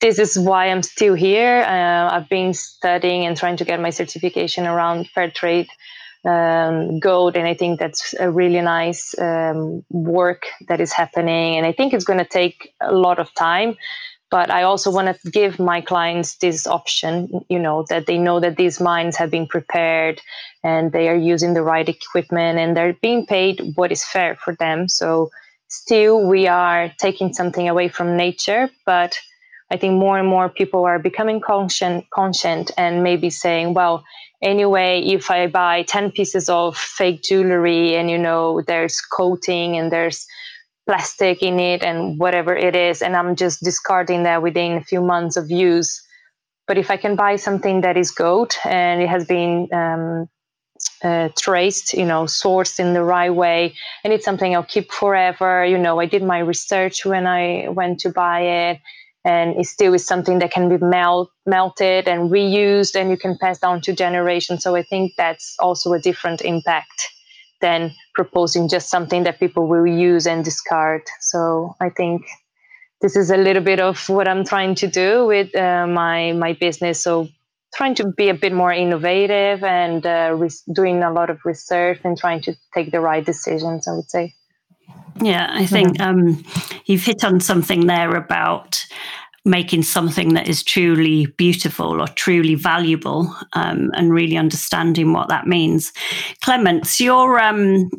this 0.00 0.18
is 0.18 0.38
why 0.38 0.70
I'm 0.70 0.82
still 0.82 1.14
here. 1.14 1.62
Uh, 1.62 2.14
I've 2.14 2.28
been 2.28 2.54
studying 2.54 3.26
and 3.26 3.36
trying 3.36 3.58
to 3.58 3.64
get 3.64 3.80
my 3.80 3.90
certification 3.90 4.66
around 4.66 5.08
fair 5.10 5.30
trade 5.30 5.68
um, 6.24 6.98
gold, 6.98 7.36
and 7.36 7.46
I 7.46 7.54
think 7.54 7.78
that's 7.78 8.14
a 8.18 8.30
really 8.30 8.60
nice 8.60 9.18
um, 9.18 9.84
work 9.90 10.46
that 10.68 10.80
is 10.80 10.92
happening. 10.92 11.56
And 11.56 11.66
I 11.66 11.72
think 11.72 11.92
it's 11.92 12.04
going 12.04 12.18
to 12.18 12.24
take 12.24 12.72
a 12.80 12.92
lot 12.92 13.18
of 13.18 13.32
time, 13.34 13.76
but 14.30 14.50
I 14.50 14.64
also 14.64 14.90
want 14.90 15.08
to 15.08 15.30
give 15.30 15.58
my 15.58 15.80
clients 15.80 16.36
this 16.36 16.66
option. 16.66 17.44
You 17.48 17.58
know 17.58 17.84
that 17.88 18.06
they 18.06 18.18
know 18.18 18.40
that 18.40 18.56
these 18.56 18.80
mines 18.80 19.16
have 19.16 19.30
been 19.30 19.46
prepared 19.46 20.20
and 20.62 20.92
they 20.92 21.08
are 21.08 21.16
using 21.16 21.54
the 21.54 21.62
right 21.62 21.88
equipment 21.88 22.58
and 22.58 22.76
they're 22.76 22.94
being 22.94 23.26
paid 23.26 23.72
what 23.76 23.92
is 23.92 24.04
fair 24.04 24.36
for 24.36 24.54
them. 24.56 24.88
So 24.88 25.30
still, 25.68 26.26
we 26.26 26.46
are 26.46 26.92
taking 26.98 27.32
something 27.32 27.68
away 27.68 27.88
from 27.88 28.16
nature, 28.16 28.70
but 28.84 29.18
I 29.70 29.76
think 29.76 29.94
more 29.94 30.18
and 30.18 30.28
more 30.28 30.48
people 30.48 30.84
are 30.84 30.98
becoming 30.98 31.40
conscient, 31.40 32.06
conscient 32.10 32.70
and 32.76 33.02
maybe 33.02 33.30
saying, 33.30 33.74
well, 33.74 34.04
anyway, 34.42 35.02
if 35.02 35.30
I 35.30 35.46
buy 35.46 35.82
10 35.82 36.12
pieces 36.12 36.48
of 36.48 36.76
fake 36.76 37.22
jewelry 37.22 37.96
and, 37.96 38.10
you 38.10 38.18
know, 38.18 38.62
there's 38.66 39.00
coating 39.00 39.76
and 39.76 39.90
there's 39.92 40.26
plastic 40.86 41.42
in 41.42 41.60
it 41.60 41.82
and 41.82 42.18
whatever 42.18 42.56
it 42.56 42.76
is, 42.76 43.02
and 43.02 43.16
I'm 43.16 43.36
just 43.36 43.62
discarding 43.62 44.22
that 44.24 44.42
within 44.42 44.72
a 44.78 44.84
few 44.84 45.00
months 45.00 45.36
of 45.36 45.50
use. 45.50 46.02
But 46.66 46.78
if 46.78 46.90
I 46.90 46.96
can 46.96 47.16
buy 47.16 47.36
something 47.36 47.80
that 47.82 47.96
is 47.96 48.10
gold 48.10 48.54
and 48.64 49.02
it 49.02 49.08
has 49.08 49.26
been 49.26 49.68
um, 49.72 50.28
uh, 51.02 51.28
traced, 51.38 51.94
you 51.94 52.04
know, 52.04 52.24
sourced 52.24 52.80
in 52.80 52.94
the 52.94 53.02
right 53.02 53.34
way, 53.34 53.74
and 54.04 54.12
it's 54.12 54.24
something 54.24 54.54
I'll 54.54 54.64
keep 54.64 54.92
forever. 54.92 55.64
You 55.64 55.78
know, 55.78 56.00
I 56.00 56.06
did 56.06 56.22
my 56.22 56.38
research 56.40 57.04
when 57.04 57.26
I 57.26 57.68
went 57.68 58.00
to 58.00 58.10
buy 58.10 58.40
it, 58.40 58.80
and 59.28 59.60
it 59.60 59.66
still 59.66 59.92
is 59.92 60.06
something 60.06 60.38
that 60.38 60.50
can 60.50 60.70
be 60.70 60.78
melt, 60.78 61.30
melted 61.44 62.08
and 62.08 62.30
reused, 62.30 62.98
and 62.98 63.10
you 63.10 63.18
can 63.18 63.36
pass 63.36 63.58
down 63.58 63.82
to 63.82 63.92
generations. 63.92 64.62
So 64.62 64.74
I 64.74 64.82
think 64.82 65.12
that's 65.18 65.54
also 65.58 65.92
a 65.92 66.00
different 66.00 66.40
impact 66.40 67.10
than 67.60 67.92
proposing 68.14 68.70
just 68.70 68.88
something 68.88 69.24
that 69.24 69.38
people 69.38 69.68
will 69.68 69.86
use 69.86 70.26
and 70.26 70.42
discard. 70.42 71.02
So 71.20 71.74
I 71.78 71.90
think 71.90 72.22
this 73.02 73.16
is 73.16 73.30
a 73.30 73.36
little 73.36 73.62
bit 73.62 73.80
of 73.80 74.08
what 74.08 74.28
I'm 74.28 74.44
trying 74.46 74.74
to 74.76 74.88
do 74.88 75.26
with 75.26 75.54
uh, 75.54 75.86
my 75.86 76.32
my 76.32 76.54
business. 76.54 77.02
So 77.02 77.28
trying 77.74 77.96
to 77.96 78.12
be 78.12 78.30
a 78.30 78.34
bit 78.34 78.54
more 78.54 78.72
innovative 78.72 79.62
and 79.62 80.06
uh, 80.06 80.34
re- 80.42 80.62
doing 80.74 81.02
a 81.02 81.12
lot 81.12 81.28
of 81.28 81.38
research 81.44 82.00
and 82.04 82.16
trying 82.16 82.40
to 82.42 82.54
take 82.74 82.92
the 82.92 83.00
right 83.00 83.26
decisions. 83.26 83.86
I 83.86 83.92
would 83.92 84.10
say. 84.10 84.34
Yeah, 85.20 85.48
I 85.50 85.66
think 85.66 85.98
mm-hmm. 85.98 86.18
um, 86.20 86.44
you've 86.86 87.04
hit 87.04 87.24
on 87.24 87.40
something 87.40 87.86
there 87.86 88.14
about 88.14 88.84
making 89.44 89.82
something 89.82 90.34
that 90.34 90.48
is 90.48 90.62
truly 90.62 91.26
beautiful 91.26 92.00
or 92.00 92.06
truly 92.08 92.54
valuable 92.54 93.34
um, 93.54 93.90
and 93.94 94.12
really 94.12 94.36
understanding 94.36 95.12
what 95.12 95.28
that 95.28 95.46
means. 95.46 95.92
Clemence, 96.42 97.00
your 97.00 97.40
um, 97.40 97.90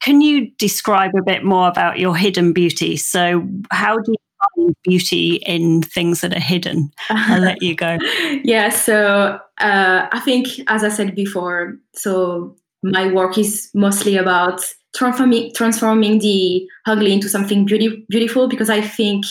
can 0.00 0.20
you 0.20 0.50
describe 0.58 1.14
a 1.16 1.22
bit 1.22 1.44
more 1.44 1.68
about 1.68 1.98
your 1.98 2.16
hidden 2.16 2.52
beauty? 2.52 2.96
So, 2.96 3.46
how 3.70 3.98
do 3.98 4.12
you 4.12 4.16
find 4.56 4.76
beauty 4.84 5.36
in 5.46 5.82
things 5.82 6.20
that 6.20 6.34
are 6.34 6.40
hidden? 6.40 6.90
I'll 7.10 7.40
let 7.40 7.62
you 7.62 7.74
go. 7.74 7.98
yeah, 8.44 8.70
so 8.70 9.40
uh, 9.58 10.08
I 10.10 10.20
think, 10.20 10.48
as 10.68 10.84
I 10.84 10.88
said 10.88 11.14
before, 11.14 11.76
so 11.94 12.56
my 12.82 13.12
work 13.12 13.36
is 13.38 13.70
mostly 13.74 14.16
about 14.16 14.60
transforming 14.94 15.52
transforming 15.54 16.18
the 16.18 16.66
ugly 16.86 17.12
into 17.12 17.28
something 17.28 17.64
beauty, 17.64 18.04
beautiful 18.08 18.48
because 18.48 18.70
I 18.70 18.80
think 18.80 19.24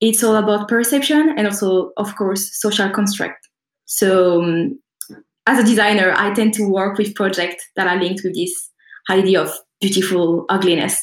it's 0.00 0.22
all 0.22 0.36
about 0.36 0.68
perception 0.68 1.34
and 1.36 1.46
also, 1.46 1.92
of 1.96 2.14
course, 2.16 2.58
social 2.60 2.90
construct. 2.90 3.48
So, 3.86 4.42
um, 4.42 4.78
as 5.46 5.58
a 5.58 5.64
designer, 5.64 6.12
I 6.16 6.34
tend 6.34 6.54
to 6.54 6.68
work 6.68 6.98
with 6.98 7.14
projects 7.14 7.64
that 7.76 7.86
are 7.86 8.00
linked 8.00 8.22
with 8.24 8.34
this 8.34 8.70
idea 9.10 9.40
of 9.40 9.52
beautiful 9.80 10.44
ugliness. 10.48 11.00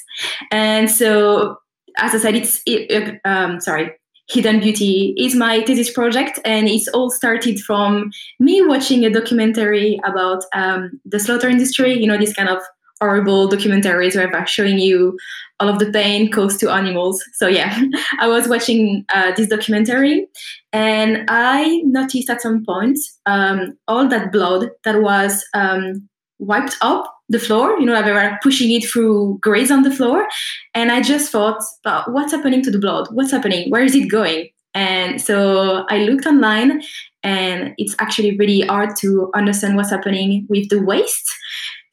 And 0.51 0.91
so, 0.91 1.57
as 1.97 2.13
I 2.13 2.17
said, 2.17 2.35
it's 2.35 2.61
it, 2.65 3.19
um, 3.25 3.61
sorry, 3.61 3.91
Hidden 4.29 4.61
Beauty 4.61 5.13
is 5.17 5.35
my 5.35 5.61
thesis 5.61 5.91
project, 5.91 6.39
and 6.45 6.67
it's 6.67 6.87
all 6.89 7.09
started 7.09 7.59
from 7.59 8.11
me 8.39 8.61
watching 8.65 9.05
a 9.05 9.09
documentary 9.09 9.99
about 10.05 10.43
um, 10.53 10.91
the 11.05 11.19
slaughter 11.19 11.49
industry. 11.49 11.93
You 11.93 12.07
know, 12.07 12.17
this 12.17 12.33
kind 12.33 12.49
of 12.49 12.61
horrible 13.01 13.49
documentaries 13.49 14.15
where 14.15 14.31
they're 14.31 14.47
showing 14.47 14.79
you 14.79 15.17
all 15.59 15.67
of 15.67 15.79
the 15.79 15.91
pain 15.91 16.31
caused 16.31 16.59
to 16.61 16.71
animals. 16.71 17.21
So 17.33 17.47
yeah, 17.47 17.81
I 18.19 18.27
was 18.27 18.47
watching 18.47 19.05
uh, 19.13 19.33
this 19.35 19.47
documentary, 19.47 20.27
and 20.71 21.25
I 21.27 21.81
noticed 21.85 22.29
at 22.29 22.41
some 22.41 22.63
point 22.65 22.97
um, 23.25 23.77
all 23.87 24.07
that 24.07 24.31
blood 24.31 24.69
that 24.85 25.01
was 25.01 25.43
um, 25.53 26.07
wiped 26.39 26.77
up 26.81 27.13
the 27.29 27.39
floor. 27.39 27.79
You 27.79 27.85
know, 27.85 28.01
were 28.01 28.37
pushing 28.41 28.71
it 28.71 28.85
through 28.85 29.39
grates 29.41 29.71
on 29.71 29.83
the 29.83 29.91
floor, 29.91 30.27
and 30.73 30.91
I 30.91 31.01
just 31.01 31.31
thought, 31.31 31.61
what's 32.07 32.31
happening 32.31 32.61
to 32.63 32.71
the 32.71 32.79
blood? 32.79 33.07
What's 33.11 33.31
happening? 33.31 33.69
Where 33.69 33.83
is 33.83 33.95
it 33.95 34.09
going? 34.09 34.49
And 34.73 35.21
so 35.21 35.85
I 35.89 35.99
looked 35.99 36.25
online, 36.25 36.81
and 37.21 37.73
it's 37.77 37.95
actually 37.99 38.35
really 38.37 38.61
hard 38.61 38.95
to 38.97 39.29
understand 39.35 39.75
what's 39.75 39.91
happening 39.91 40.45
with 40.49 40.69
the 40.69 40.81
waste. 40.81 41.31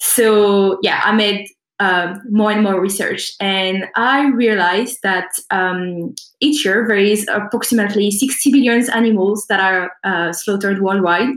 So 0.01 0.79
yeah, 0.83 1.03
I 1.05 1.13
made 1.13 1.47
um, 1.81 2.21
more 2.31 2.53
and 2.53 2.63
more 2.63 2.79
research. 2.79 3.33
And 3.41 3.87
I 3.97 4.27
realized 4.29 4.99
that 5.03 5.29
um, 5.51 6.15
each 6.41 6.63
year 6.63 6.85
there 6.87 6.99
is 6.99 7.27
approximately 7.29 8.11
60 8.11 8.53
billion 8.53 8.91
animals 8.91 9.47
that 9.49 9.61
are 9.61 9.93
uh, 10.05 10.33
slaughtered 10.33 10.83
worldwide 10.83 11.31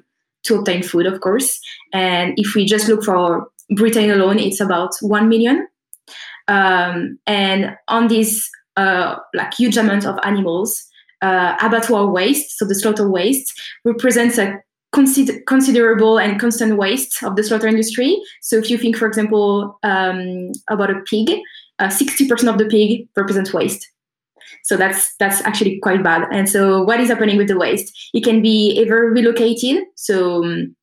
to 0.44 0.56
obtain 0.56 0.84
food, 0.84 1.06
of 1.06 1.22
course. 1.22 1.60
And 1.94 2.34
if 2.36 2.56
we 2.56 2.66
just 2.66 2.90
look 2.90 3.04
for 3.04 3.48
Britain 3.72 4.10
alone, 4.10 4.40
it's 4.40 4.60
about 4.60 4.92
1 5.02 5.30
million. 5.30 5.68
Um, 6.48 7.18
and 7.26 7.76
on 7.88 8.08
this 8.08 8.50
uh, 8.76 9.18
like 9.34 9.54
huge 9.54 9.78
amount 9.78 10.06
of 10.06 10.18
animals, 10.24 10.84
uh, 11.22 11.56
abattoir 11.62 12.08
waste, 12.08 12.58
so 12.58 12.66
the 12.66 12.76
slaughter 12.76 13.10
waste, 13.10 13.54
represents 13.86 14.38
a 14.38 14.60
consider- 14.92 15.42
considerable 15.48 16.18
and 16.20 16.40
constant 16.40 16.78
waste 16.78 17.24
of 17.24 17.36
the 17.36 17.44
slaughter 17.44 17.68
industry. 17.68 18.18
So 18.42 18.58
if 18.58 18.70
you 18.70 18.78
think, 18.78 18.98
for 18.98 19.08
example, 19.08 19.80
um, 19.84 20.52
about 20.70 20.92
a 20.92 21.02
pig, 21.10 21.40
uh, 21.80 21.90
60% 21.90 22.48
of 22.50 22.58
the 22.58 22.66
pig 22.66 23.08
represents 23.16 23.54
waste. 23.54 23.90
So 24.64 24.78
that's 24.78 25.16
that's 25.18 25.42
actually 25.42 25.80
quite 25.82 26.04
bad. 26.04 26.28
And 26.32 26.48
so 26.48 26.84
what 26.84 27.00
is 27.00 27.10
happening 27.10 27.38
with 27.38 27.48
the 27.48 27.58
waste? 27.58 27.92
It 28.14 28.24
can 28.24 28.42
be 28.42 28.80
ever 28.82 29.12
relocated. 29.12 29.84
So 29.96 30.44
um, 30.44 30.76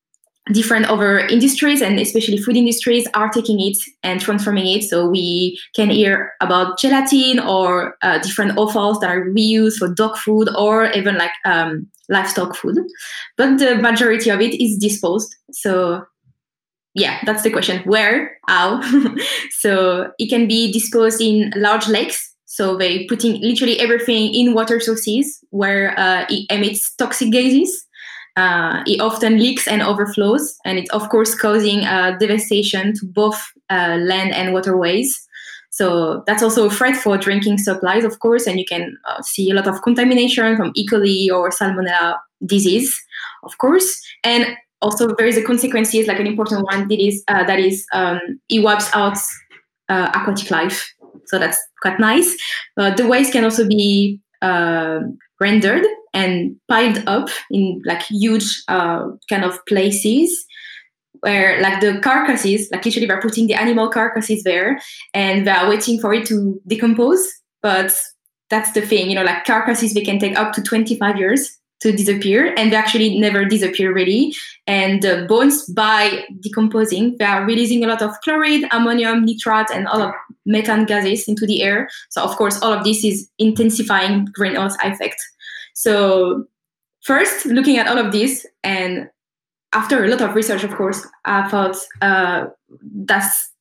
different 0.51 0.87
other 0.87 1.19
industries 1.19 1.81
and 1.81 1.99
especially 1.99 2.37
food 2.37 2.57
industries 2.57 3.07
are 3.13 3.29
taking 3.29 3.59
it 3.59 3.77
and 4.03 4.19
transforming 4.19 4.67
it. 4.67 4.83
So 4.83 5.07
we 5.07 5.59
can 5.75 5.89
hear 5.89 6.33
about 6.41 6.79
gelatin 6.79 7.39
or 7.39 7.95
uh, 8.01 8.17
different 8.19 8.57
offals 8.57 8.99
that 8.99 9.11
are 9.11 9.25
reused 9.25 9.77
for 9.77 9.93
dog 9.93 10.17
food 10.17 10.49
or 10.57 10.91
even 10.91 11.17
like 11.17 11.31
um, 11.45 11.87
livestock 12.09 12.55
food. 12.55 12.79
But 13.37 13.59
the 13.59 13.75
majority 13.75 14.29
of 14.29 14.41
it 14.41 14.61
is 14.61 14.77
disposed. 14.77 15.35
So 15.51 16.05
yeah, 16.95 17.19
that's 17.25 17.43
the 17.43 17.51
question. 17.51 17.81
Where? 17.83 18.37
How? 18.47 18.81
so 19.51 20.11
it 20.17 20.29
can 20.29 20.47
be 20.47 20.71
disposed 20.71 21.21
in 21.21 21.53
large 21.55 21.87
lakes. 21.87 22.29
So 22.45 22.75
they 22.75 23.05
putting 23.05 23.39
literally 23.41 23.79
everything 23.79 24.33
in 24.33 24.53
water 24.53 24.79
sources 24.81 25.39
where 25.51 25.97
uh, 25.97 26.25
it 26.29 26.47
emits 26.49 26.93
toxic 26.95 27.31
gases 27.31 27.87
uh, 28.37 28.83
it 28.87 29.01
often 29.01 29.37
leaks 29.39 29.67
and 29.67 29.81
overflows, 29.81 30.57
and 30.65 30.77
it's 30.77 30.89
of 30.91 31.09
course 31.09 31.35
causing 31.35 31.83
uh, 31.85 32.17
devastation 32.19 32.93
to 32.95 33.05
both 33.05 33.41
uh, 33.69 33.97
land 33.99 34.33
and 34.33 34.53
waterways. 34.53 35.27
So 35.69 36.23
that's 36.27 36.43
also 36.43 36.67
a 36.67 36.69
threat 36.69 36.95
for 36.95 37.17
drinking 37.17 37.57
supplies, 37.57 38.03
of 38.03 38.19
course, 38.19 38.45
and 38.45 38.59
you 38.59 38.65
can 38.65 38.97
uh, 39.07 39.21
see 39.21 39.49
a 39.49 39.53
lot 39.53 39.67
of 39.67 39.81
contamination 39.81 40.55
from 40.57 40.71
E. 40.75 40.85
coli 40.87 41.29
or 41.29 41.49
Salmonella 41.49 42.17
disease, 42.45 43.01
of 43.43 43.57
course. 43.57 44.01
And 44.23 44.45
also 44.81 45.13
there 45.15 45.27
is 45.27 45.37
a 45.37 45.43
consequences, 45.43 46.07
like 46.07 46.19
an 46.19 46.27
important 46.27 46.65
one, 46.65 46.87
that 46.87 46.99
is 46.99 47.23
uh, 47.27 47.43
that 47.45 47.59
is 47.59 47.85
um, 47.93 48.19
it 48.49 48.59
wipes 48.59 48.89
out 48.93 49.17
uh, 49.89 50.09
aquatic 50.13 50.51
life. 50.51 50.93
So 51.25 51.37
that's 51.37 51.57
quite 51.81 51.99
nice. 51.99 52.35
the 52.75 53.07
waste 53.07 53.31
can 53.31 53.43
also 53.43 53.65
be 53.67 54.19
rendered 55.39 55.85
and 56.13 56.55
piled 56.67 57.03
up 57.07 57.29
in 57.49 57.81
like 57.85 58.03
huge 58.03 58.63
uh, 58.67 59.07
kind 59.29 59.43
of 59.43 59.63
places 59.65 60.45
where 61.21 61.61
like 61.61 61.81
the 61.81 61.99
carcasses, 61.99 62.69
like 62.71 62.83
literally 62.83 63.07
they're 63.07 63.21
putting 63.21 63.47
the 63.47 63.53
animal 63.53 63.89
carcasses 63.89 64.43
there 64.43 64.79
and 65.13 65.45
they're 65.45 65.69
waiting 65.69 65.99
for 65.99 66.13
it 66.13 66.25
to 66.27 66.59
decompose. 66.67 67.25
But 67.61 67.99
that's 68.49 68.71
the 68.73 68.81
thing, 68.81 69.09
you 69.09 69.15
know, 69.15 69.23
like 69.23 69.45
carcasses, 69.45 69.93
they 69.93 70.01
can 70.01 70.19
take 70.19 70.37
up 70.37 70.53
to 70.53 70.61
25 70.61 71.17
years 71.17 71.57
to 71.81 71.91
disappear 71.91 72.53
and 72.57 72.71
they 72.71 72.75
actually 72.75 73.17
never 73.19 73.45
disappear 73.45 73.93
really. 73.93 74.35
And 74.67 75.01
the 75.01 75.25
bones 75.27 75.65
by 75.65 76.25
decomposing, 76.39 77.17
they 77.17 77.25
are 77.25 77.45
releasing 77.45 77.83
a 77.83 77.87
lot 77.87 78.01
of 78.01 78.11
chloride, 78.23 78.65
ammonium, 78.71 79.25
nitrate, 79.25 79.71
and 79.73 79.87
all 79.87 80.01
of 80.01 80.13
methane 80.45 80.85
gases 80.85 81.27
into 81.27 81.45
the 81.45 81.63
air. 81.63 81.89
So 82.09 82.23
of 82.23 82.35
course, 82.35 82.61
all 82.61 82.73
of 82.73 82.83
this 82.83 83.03
is 83.03 83.29
intensifying 83.39 84.27
greenhouse 84.33 84.75
effect. 84.83 85.17
So 85.73 86.45
first, 87.03 87.45
looking 87.45 87.77
at 87.77 87.87
all 87.87 87.97
of 87.97 88.11
this, 88.11 88.45
and 88.63 89.09
after 89.73 90.03
a 90.03 90.07
lot 90.07 90.21
of 90.21 90.35
research, 90.35 90.63
of 90.63 90.75
course, 90.75 91.05
I 91.25 91.47
thought 91.49 91.77
uh, 92.01 92.45
that's 93.05 93.51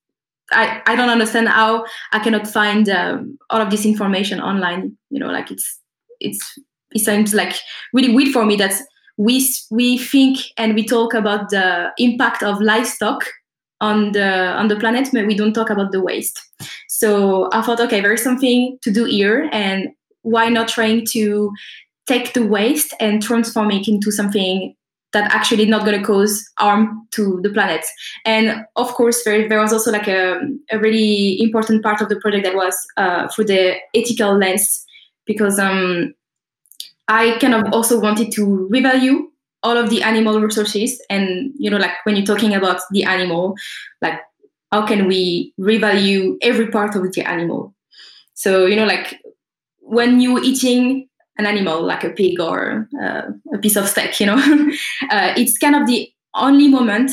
I, 0.53 0.83
I 0.87 0.97
don't 0.97 1.11
understand 1.11 1.49
how 1.49 1.85
I 2.13 2.19
cannot 2.19 2.47
find 2.47 2.89
um, 2.89 3.39
all 3.51 3.61
of 3.61 3.71
this 3.71 3.87
information 3.87 4.41
online. 4.41 4.97
You 5.11 5.21
know, 5.21 5.29
like 5.29 5.51
it's 5.51 5.79
it's 6.21 6.59
it 6.93 7.01
seems 7.01 7.35
like 7.35 7.55
really 7.93 8.15
weird 8.15 8.33
for 8.33 8.45
me 8.45 8.57
that 8.57 8.75
we 9.17 9.47
we 9.71 9.99
think 9.99 10.39
and 10.57 10.75
we 10.75 10.85
talk 10.85 11.15
about 11.15 11.51
the 11.51 11.93
impact 11.99 12.43
of 12.43 12.61
livestock 12.61 13.25
on 13.81 14.13
the 14.13 14.53
on 14.53 14.69
the 14.69 14.77
planet, 14.77 15.09
but 15.13 15.27
we 15.27 15.37
don't 15.37 15.53
talk 15.53 15.71
about 15.71 15.93
the 15.93 16.03
waste. 16.03 16.41
So 16.89 17.49
I 17.53 17.63
thought, 17.63 17.81
okay, 17.81 18.01
there's 18.01 18.23
something 18.23 18.79
to 18.83 18.91
do 18.91 19.05
here, 19.05 19.49
and 19.53 19.89
why 20.23 20.49
not 20.49 20.69
trying 20.69 21.07
to 21.13 21.53
take 22.11 22.33
the 22.33 22.45
waste 22.45 22.93
and 22.99 23.23
transform 23.23 23.71
it 23.71 23.87
into 23.87 24.11
something 24.11 24.75
that 25.13 25.33
actually 25.33 25.67
not 25.67 25.85
going 25.85 25.99
to 25.99 26.05
cause 26.05 26.49
harm 26.59 27.07
to 27.13 27.41
the 27.43 27.51
planet. 27.51 27.85
And 28.25 28.65
of 28.77 28.89
course, 28.95 29.25
there, 29.25 29.49
there 29.49 29.61
was 29.61 29.73
also 29.73 29.91
like 29.91 30.09
a, 30.09 30.41
a 30.71 30.79
really 30.79 31.41
important 31.41 31.83
part 31.83 32.01
of 32.01 32.09
the 32.09 32.21
project 32.21 32.45
that 32.45 32.55
was 32.55 32.77
uh, 32.97 33.27
the 33.39 33.77
ethical 33.95 34.37
lens, 34.37 34.85
because 35.27 35.59
um, 35.59 36.15
I 37.09 37.39
kind 37.39 37.55
of 37.55 37.73
also 37.73 38.01
wanted 38.01 38.33
to 38.33 38.69
revalue 38.73 39.23
all 39.63 39.77
of 39.77 39.91
the 39.91 40.03
animal 40.03 40.41
resources 40.41 41.03
and 41.11 41.53
you 41.59 41.69
know 41.69 41.77
like 41.77 41.93
when 42.05 42.17
you're 42.17 42.25
talking 42.25 42.55
about 42.55 42.81
the 42.93 43.05
animal 43.05 43.55
like 44.01 44.19
how 44.73 44.87
can 44.87 45.07
we 45.07 45.53
revalue 45.61 46.35
every 46.41 46.69
part 46.69 46.97
of 46.97 47.13
the 47.13 47.21
animal 47.29 47.75
so 48.33 48.65
you 48.65 48.75
know 48.75 48.87
like 48.87 49.21
when 49.81 50.19
you're 50.19 50.43
eating 50.43 51.10
an 51.41 51.47
animal 51.47 51.83
like 51.83 52.05
a 52.05 52.11
pig 52.11 52.39
or 52.41 52.89
uh, 53.03 53.23
a 53.55 53.59
piece 53.59 53.77
of 53.77 53.89
steak 53.89 54.21
you 54.21 54.27
know? 54.27 54.37
Uh, 55.11 55.33
it's 55.37 55.59
kind 55.59 55.75
of 55.75 55.87
the 55.87 56.09
only 56.35 56.69
moment 56.69 57.13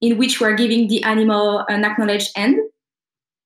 in 0.00 0.18
which 0.18 0.40
we're 0.40 0.54
giving 0.54 0.88
the 0.88 1.02
animal 1.04 1.64
an 1.68 1.84
acknowledged 1.84 2.30
end 2.36 2.58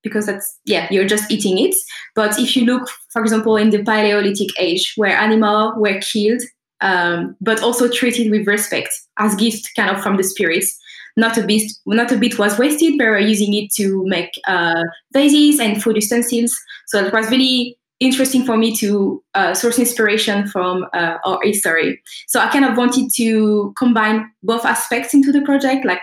because 0.03 0.27
that's 0.27 0.59
yeah 0.65 0.89
you're 0.91 1.07
just 1.07 1.31
eating 1.31 1.59
it. 1.59 1.75
But 2.15 2.39
if 2.39 2.57
you 2.57 2.65
look 2.65 2.89
for 3.11 3.23
example 3.23 3.57
in 3.57 3.71
the 3.71 3.85
paleolithic 3.85 4.51
age 4.59 4.95
where 4.97 5.17
animals 5.17 5.75
were 5.77 6.01
killed 6.01 6.43
um, 6.81 7.37
but 7.41 7.63
also 7.63 7.89
treated 7.89 8.31
with 8.31 8.47
respect 8.47 8.91
as 9.19 9.35
gift 9.37 9.71
kind 9.77 9.91
of 9.91 10.03
from 10.03 10.17
the 10.17 10.25
spirits 10.25 10.79
not 11.17 11.39
a 11.39 11.43
bit 11.43 11.71
not 11.87 12.13
a 12.13 12.17
bit 12.17 12.39
was 12.39 12.59
wasted 12.59 12.99
they 12.99 13.07
were 13.07 13.19
using 13.19 13.55
it 13.55 13.71
to 13.77 14.03
make 14.07 14.33
uh, 14.49 14.83
vases 15.13 15.61
and 15.61 15.83
food 15.83 15.97
utensils. 15.97 16.59
So 16.87 17.05
it 17.05 17.13
was 17.13 17.31
really 17.31 17.79
interesting 18.05 18.45
for 18.45 18.57
me 18.57 18.75
to 18.77 19.23
uh, 19.35 19.55
source 19.55 19.79
inspiration 19.79 20.47
from 20.49 20.87
uh, 20.93 21.17
our 21.25 21.39
history 21.43 22.01
so 22.27 22.41
i 22.41 22.49
kind 22.49 22.65
of 22.65 22.77
wanted 22.77 23.11
to 23.15 23.73
combine 23.77 24.31
both 24.43 24.65
aspects 24.65 25.15
into 25.15 25.33
the 25.33 25.41
project 25.43 25.85
like 25.85 26.01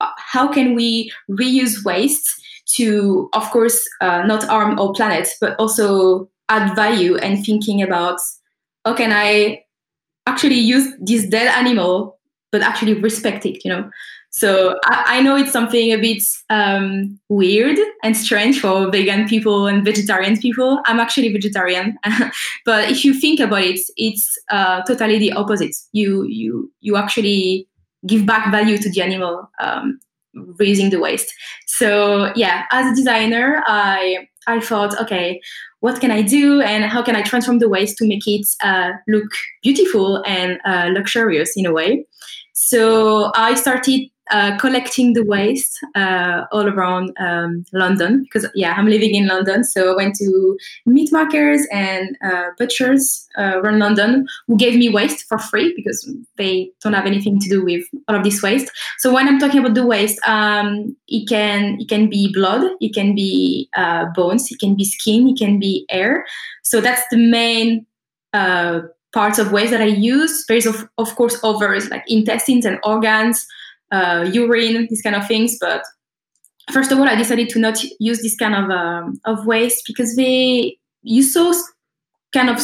uh, 0.00 0.10
how 0.16 0.46
can 0.46 0.74
we 0.74 1.10
reuse 1.30 1.84
waste 1.84 2.28
to, 2.66 3.28
of 3.32 3.50
course, 3.50 3.88
uh, 4.00 4.22
not 4.22 4.44
harm 4.44 4.78
our 4.78 4.92
planet, 4.92 5.28
but 5.40 5.58
also 5.58 6.28
add 6.48 6.74
value 6.74 7.16
and 7.16 7.44
thinking 7.44 7.82
about 7.82 8.18
how 8.84 8.94
can 8.94 9.12
I 9.12 9.62
actually 10.26 10.58
use 10.58 10.92
this 11.00 11.26
dead 11.26 11.48
animal, 11.48 12.18
but 12.52 12.62
actually 12.62 12.94
respect 12.94 13.46
it, 13.46 13.64
you 13.64 13.70
know? 13.70 13.90
So 14.36 14.74
I, 14.86 15.18
I 15.18 15.22
know 15.22 15.36
it's 15.36 15.52
something 15.52 15.92
a 15.92 15.96
bit 15.96 16.20
um, 16.50 17.20
weird 17.28 17.78
and 18.02 18.16
strange 18.16 18.60
for 18.60 18.90
vegan 18.90 19.28
people 19.28 19.68
and 19.68 19.84
vegetarian 19.84 20.36
people. 20.36 20.80
I'm 20.86 20.98
actually 20.98 21.32
vegetarian, 21.32 21.96
but 22.64 22.90
if 22.90 23.04
you 23.04 23.14
think 23.14 23.38
about 23.38 23.62
it, 23.62 23.78
it's 23.96 24.36
uh, 24.50 24.82
totally 24.82 25.20
the 25.20 25.32
opposite. 25.34 25.76
You 25.92 26.24
you 26.24 26.68
you 26.80 26.96
actually 26.96 27.68
give 28.08 28.26
back 28.26 28.50
value 28.50 28.76
to 28.76 28.90
the 28.90 29.02
animal 29.02 29.48
um, 29.60 30.00
raising 30.58 30.90
the 30.90 30.98
waste. 30.98 31.32
So 31.68 32.32
yeah, 32.34 32.64
as 32.72 32.90
a 32.90 32.96
designer, 32.96 33.62
I 33.68 34.26
I 34.48 34.58
thought, 34.58 35.00
okay, 35.00 35.40
what 35.78 36.00
can 36.00 36.10
I 36.10 36.22
do, 36.22 36.60
and 36.60 36.84
how 36.86 37.04
can 37.04 37.14
I 37.14 37.22
transform 37.22 37.60
the 37.60 37.68
waste 37.68 37.98
to 37.98 38.04
make 38.04 38.26
it 38.26 38.48
uh, 38.64 38.94
look 39.06 39.30
beautiful 39.62 40.24
and 40.26 40.58
uh, 40.64 40.88
luxurious 40.92 41.52
in 41.56 41.66
a 41.66 41.72
way? 41.72 42.04
So 42.52 43.30
I 43.36 43.54
started 43.54 44.10
uh, 44.30 44.56
collecting 44.58 45.12
the 45.12 45.22
waste 45.22 45.78
uh, 45.94 46.44
all 46.50 46.66
around 46.66 47.12
um, 47.18 47.64
London 47.72 48.22
because 48.22 48.46
yeah, 48.54 48.74
I'm 48.76 48.86
living 48.86 49.14
in 49.14 49.26
London. 49.26 49.64
So 49.64 49.92
I 49.92 49.96
went 49.96 50.14
to 50.16 50.56
meat 50.86 51.12
markets 51.12 51.66
and 51.70 52.16
uh, 52.24 52.46
butchers 52.58 53.26
uh, 53.36 53.60
around 53.60 53.80
London 53.80 54.26
who 54.46 54.56
gave 54.56 54.78
me 54.78 54.88
waste 54.88 55.26
for 55.28 55.38
free 55.38 55.74
because 55.76 56.10
they 56.36 56.70
don't 56.82 56.94
have 56.94 57.06
anything 57.06 57.38
to 57.40 57.48
do 57.48 57.62
with 57.62 57.84
all 58.08 58.16
of 58.16 58.24
this 58.24 58.42
waste. 58.42 58.70
So 58.98 59.12
when 59.12 59.28
I'm 59.28 59.38
talking 59.38 59.60
about 59.60 59.74
the 59.74 59.86
waste, 59.86 60.18
um, 60.26 60.96
it 61.06 61.28
can 61.28 61.78
it 61.78 61.88
can 61.88 62.08
be 62.08 62.32
blood, 62.32 62.70
it 62.80 62.94
can 62.94 63.14
be 63.14 63.68
uh, 63.76 64.06
bones, 64.14 64.50
it 64.50 64.58
can 64.58 64.74
be 64.74 64.84
skin, 64.84 65.28
it 65.28 65.38
can 65.38 65.58
be 65.58 65.84
air. 65.90 66.24
So 66.62 66.80
that's 66.80 67.02
the 67.10 67.18
main 67.18 67.86
parts 68.32 69.38
of 69.38 69.52
waste 69.52 69.70
that 69.70 69.80
I 69.80 69.86
use. 69.86 70.44
There's 70.48 70.66
of, 70.66 70.88
of 70.98 71.14
course 71.14 71.38
others 71.44 71.88
like 71.88 72.04
intestines 72.08 72.64
and 72.64 72.78
organs 72.82 73.46
uh, 73.92 74.28
urine, 74.32 74.86
these 74.88 75.02
kind 75.02 75.16
of 75.16 75.26
things. 75.26 75.56
But 75.60 75.82
first 76.72 76.92
of 76.92 76.98
all, 76.98 77.08
I 77.08 77.14
decided 77.14 77.48
to 77.50 77.58
not 77.58 77.82
use 77.98 78.22
this 78.22 78.36
kind 78.36 78.54
of 78.54 78.70
um, 78.70 79.20
of 79.24 79.46
waste 79.46 79.84
because 79.86 80.16
they 80.16 80.78
you 81.02 81.22
saw 81.22 81.52
kind 82.32 82.50
of 82.50 82.60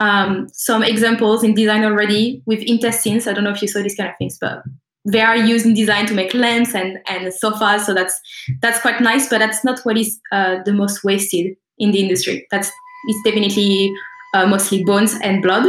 um, 0.00 0.48
some 0.52 0.82
examples 0.82 1.42
in 1.44 1.54
design 1.54 1.84
already 1.84 2.42
with 2.46 2.60
intestines. 2.62 3.26
I 3.26 3.32
don't 3.32 3.44
know 3.44 3.50
if 3.50 3.62
you 3.62 3.68
saw 3.68 3.82
these 3.82 3.94
kind 3.94 4.10
of 4.10 4.16
things, 4.18 4.38
but 4.40 4.62
they 5.04 5.20
are 5.20 5.36
used 5.36 5.66
in 5.66 5.74
design 5.74 6.06
to 6.06 6.14
make 6.14 6.34
lamps 6.34 6.74
and 6.74 6.98
and 7.08 7.32
sofas. 7.32 7.86
So 7.86 7.94
that's 7.94 8.18
that's 8.60 8.80
quite 8.80 9.00
nice, 9.00 9.28
but 9.28 9.38
that's 9.38 9.64
not 9.64 9.80
what 9.80 9.96
is 9.96 10.18
uh, 10.32 10.56
the 10.64 10.72
most 10.72 11.04
wasted 11.04 11.56
in 11.78 11.92
the 11.92 12.00
industry. 12.00 12.46
That's 12.50 12.70
it's 13.08 13.22
definitely 13.24 13.92
uh, 14.34 14.46
mostly 14.46 14.84
bones 14.84 15.14
and 15.22 15.42
blood. 15.42 15.66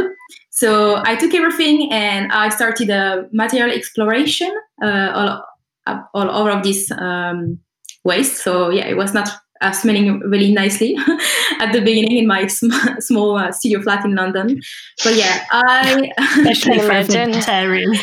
So 0.54 1.00
I 1.04 1.16
took 1.16 1.32
everything 1.34 1.90
and 1.90 2.30
I 2.30 2.50
started 2.50 2.90
a 2.90 3.26
material 3.32 3.74
exploration 3.74 4.54
uh, 4.82 5.40
all, 5.86 6.10
all 6.12 6.30
over 6.30 6.50
of 6.50 6.62
this 6.62 6.90
um, 6.90 7.58
waste. 8.04 8.44
So 8.44 8.68
yeah, 8.68 8.86
it 8.86 8.98
was 8.98 9.14
not 9.14 9.30
uh, 9.62 9.72
smelling 9.72 10.18
really 10.20 10.52
nicely 10.52 10.96
at 11.60 11.72
the 11.72 11.80
beginning 11.80 12.18
in 12.18 12.26
my 12.26 12.46
sm- 12.46 12.70
small 12.98 13.38
uh, 13.38 13.52
studio 13.52 13.80
flat 13.80 14.04
in 14.04 14.14
London. 14.14 14.60
But 15.02 15.14
yeah, 15.14 15.44
I 15.50 16.10
can 16.60 16.80
imagine. 16.80 17.32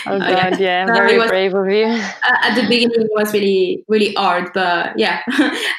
Oh 0.08 0.19
god, 0.19 0.60
yeah, 0.60 0.60
yeah 0.60 0.86
very 0.86 1.17
was, 1.17 1.30
brave 1.30 1.54
of 1.54 1.67
you. 1.67 1.86
at 1.86 2.56
the 2.56 2.67
beginning, 2.67 3.02
it 3.02 3.12
was 3.13 3.34
really 3.34 3.84
really 3.88 4.13
hard, 4.13 4.52
but 4.54 4.98
yeah, 4.98 5.22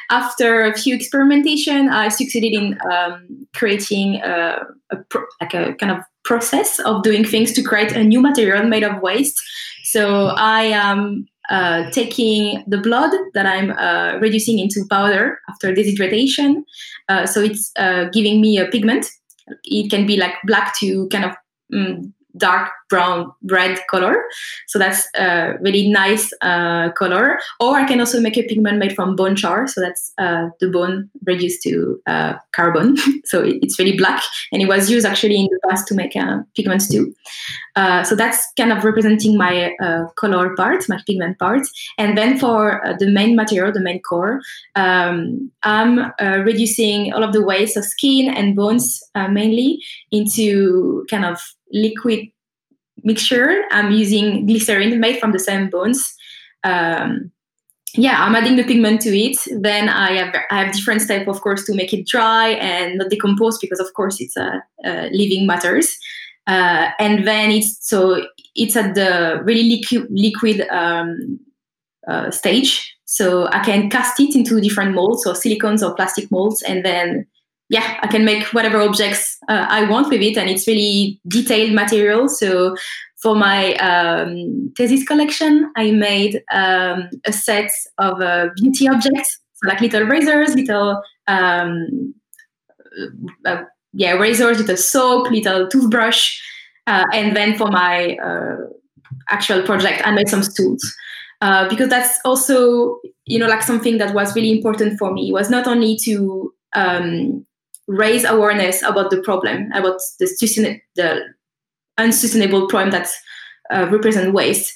after 0.09 0.63
a 0.63 0.77
few 0.77 0.95
experimentation, 0.95 1.89
I 1.89 2.09
succeeded 2.09 2.53
in 2.53 2.79
um, 2.91 3.47
creating 3.55 4.21
a, 4.21 4.59
a 4.91 4.97
pro- 5.09 5.25
like 5.41 5.53
a 5.53 5.73
kind 5.75 5.91
of 5.91 5.99
process 6.23 6.79
of 6.79 7.03
doing 7.03 7.25
things 7.25 7.51
to 7.53 7.63
create 7.63 7.91
a 7.93 8.03
new 8.03 8.21
material 8.21 8.63
made 8.63 8.83
of 8.83 9.01
waste. 9.01 9.41
So 9.83 10.27
I 10.37 10.63
am 10.63 11.27
uh, 11.51 11.91
taking 11.91 12.63
the 12.65 12.77
blood 12.77 13.11
that 13.33 13.45
I'm 13.45 13.71
uh, 13.71 14.17
reducing 14.19 14.57
into 14.57 14.85
powder 14.89 15.37
after 15.49 15.73
dehydration. 15.73 16.63
Uh, 17.09 17.25
so 17.25 17.41
it's 17.41 17.71
uh, 17.77 18.05
giving 18.05 18.39
me 18.39 18.57
a 18.57 18.67
pigment. 18.67 19.05
It 19.65 19.91
can 19.91 20.07
be 20.07 20.15
like 20.15 20.35
black 20.45 20.79
to 20.79 21.09
kind 21.09 21.25
of 21.25 21.35
mm, 21.73 22.13
dark 22.37 22.71
brown 22.91 23.31
red 23.43 23.79
color. 23.89 24.23
So 24.67 24.77
that's 24.77 25.07
a 25.15 25.53
really 25.61 25.89
nice 25.89 26.31
uh, 26.41 26.91
color. 26.91 27.39
Or 27.59 27.77
i 27.77 27.85
can 27.85 27.99
also 27.99 28.19
make 28.19 28.37
a 28.37 28.43
pigment 28.43 28.77
made 28.77 28.93
from 28.93 29.15
bone 29.15 29.35
char. 29.35 29.67
So 29.67 29.81
that's 29.81 30.13
uh, 30.17 30.49
the 30.59 30.69
bone 30.69 31.09
reduced 31.25 31.63
to 31.63 31.99
uh, 32.05 32.33
carbon. 32.51 32.97
So 33.25 33.43
it's 33.45 33.79
really 33.79 33.95
black. 33.95 34.21
And 34.51 34.61
it 34.61 34.67
was 34.67 34.89
used 34.89 35.05
actually 35.05 35.39
in 35.39 35.45
the 35.45 35.59
past 35.69 35.87
to 35.87 35.95
make 35.95 36.15
uh, 36.17 36.39
pigments 36.55 36.89
too. 36.89 37.13
Uh, 37.77 38.03
so 38.03 38.13
that's 38.13 38.45
kind 38.57 38.73
of 38.73 38.83
representing 38.83 39.37
my 39.37 39.73
uh, 39.81 40.07
color 40.17 40.53
part 40.55 40.83
my 40.89 40.99
pigment 41.07 41.39
part. 41.39 41.61
And 41.97 42.17
then 42.17 42.37
for 42.37 42.81
the 42.99 43.07
main 43.07 43.35
material 43.37 43.71
the 43.71 43.79
main 43.79 44.01
core 44.01 44.41
um, 44.75 45.51
i'm 45.63 46.11
reducing 46.43 47.13
all 47.13 47.23
of 47.23 47.31
the 47.31 47.43
waste 47.43 47.77
of 47.77 47.85
skin 47.85 48.33
and 48.33 48.55
bones 48.55 49.01
mainly 49.29 49.81
into 50.11 51.05
kind 51.09 51.25
of 51.25 51.39
liquid 51.73 52.27
mixture. 53.03 53.63
I'm 53.71 53.91
using 53.91 54.45
glycerin 54.45 54.99
made 54.99 55.19
from 55.19 55.31
the 55.31 55.39
same 55.39 55.69
bones. 55.69 56.13
Um, 56.63 57.31
yeah, 57.95 58.23
I'm 58.23 58.35
adding 58.35 58.55
the 58.55 58.63
pigment 58.63 59.01
to 59.01 59.09
it. 59.09 59.37
Then 59.59 59.89
I 59.89 60.13
have 60.13 60.35
I 60.49 60.63
have 60.63 60.73
different 60.73 61.01
steps, 61.01 61.27
of 61.27 61.41
course, 61.41 61.65
to 61.65 61.75
make 61.75 61.93
it 61.93 62.07
dry 62.07 62.49
and 62.49 62.97
not 62.97 63.09
decompose 63.09 63.57
because, 63.59 63.79
of 63.79 63.93
course, 63.93 64.21
it's 64.21 64.37
a, 64.37 64.63
a 64.85 65.09
living 65.11 65.45
matters. 65.45 65.97
Uh, 66.47 66.89
and 66.99 67.27
then 67.27 67.51
it's 67.51 67.77
so 67.81 68.25
it's 68.55 68.75
at 68.75 68.95
the 68.95 69.41
really 69.43 69.63
liquid 69.69 70.07
liquid 70.09 70.67
um, 70.69 71.39
uh, 72.07 72.31
stage. 72.31 72.95
So 73.05 73.47
I 73.47 73.59
can 73.59 73.89
cast 73.89 74.19
it 74.21 74.35
into 74.35 74.61
different 74.61 74.95
molds, 74.95 75.27
or 75.27 75.33
silicones 75.33 75.85
or 75.85 75.93
plastic 75.93 76.31
molds, 76.31 76.61
and 76.61 76.85
then 76.85 77.25
yeah, 77.71 77.97
I 78.01 78.07
can 78.07 78.25
make 78.25 78.43
whatever 78.47 78.81
objects 78.81 79.37
uh, 79.47 79.65
I 79.69 79.89
want 79.89 80.09
with 80.09 80.21
it, 80.21 80.37
and 80.37 80.49
it's 80.49 80.67
really 80.67 81.21
detailed 81.29 81.71
material. 81.71 82.27
So 82.27 82.75
for 83.21 83.33
my 83.33 83.75
um, 83.75 84.73
thesis 84.75 85.07
collection, 85.07 85.71
I 85.77 85.91
made 85.91 86.43
um, 86.51 87.09
a 87.23 87.31
set 87.31 87.71
of 87.97 88.19
uh, 88.19 88.49
beauty 88.57 88.89
objects, 88.89 89.39
so 89.53 89.69
like 89.69 89.79
little 89.79 90.03
razors, 90.03 90.53
little 90.53 91.01
um, 91.27 92.13
uh, 93.45 93.63
yeah 93.93 94.15
razors, 94.15 94.59
little 94.59 94.75
soap, 94.75 95.31
little 95.31 95.69
toothbrush, 95.69 96.41
uh, 96.87 97.05
and 97.13 97.37
then 97.37 97.57
for 97.57 97.67
my 97.67 98.17
uh, 98.17 98.57
actual 99.29 99.63
project, 99.63 100.05
I 100.05 100.11
made 100.11 100.27
some 100.27 100.43
stools. 100.43 100.83
Uh, 101.39 101.67
because 101.69 101.89
that's 101.89 102.19
also, 102.23 102.99
you 103.25 103.39
know, 103.39 103.47
like 103.47 103.63
something 103.63 103.97
that 103.97 104.13
was 104.13 104.35
really 104.35 104.51
important 104.51 104.99
for 104.99 105.11
me. 105.11 105.29
It 105.29 105.31
was 105.31 105.49
not 105.49 105.67
only 105.67 105.97
to 106.03 106.53
um, 106.75 107.45
raise 107.87 108.23
awareness 108.23 108.81
about 108.83 109.09
the 109.09 109.21
problem, 109.21 109.69
about 109.73 109.99
the, 110.19 110.79
the 110.95 111.21
unsustainable 111.97 112.67
problem 112.67 112.91
that 112.91 113.09
uh, 113.71 113.87
represent 113.89 114.33
waste 114.33 114.73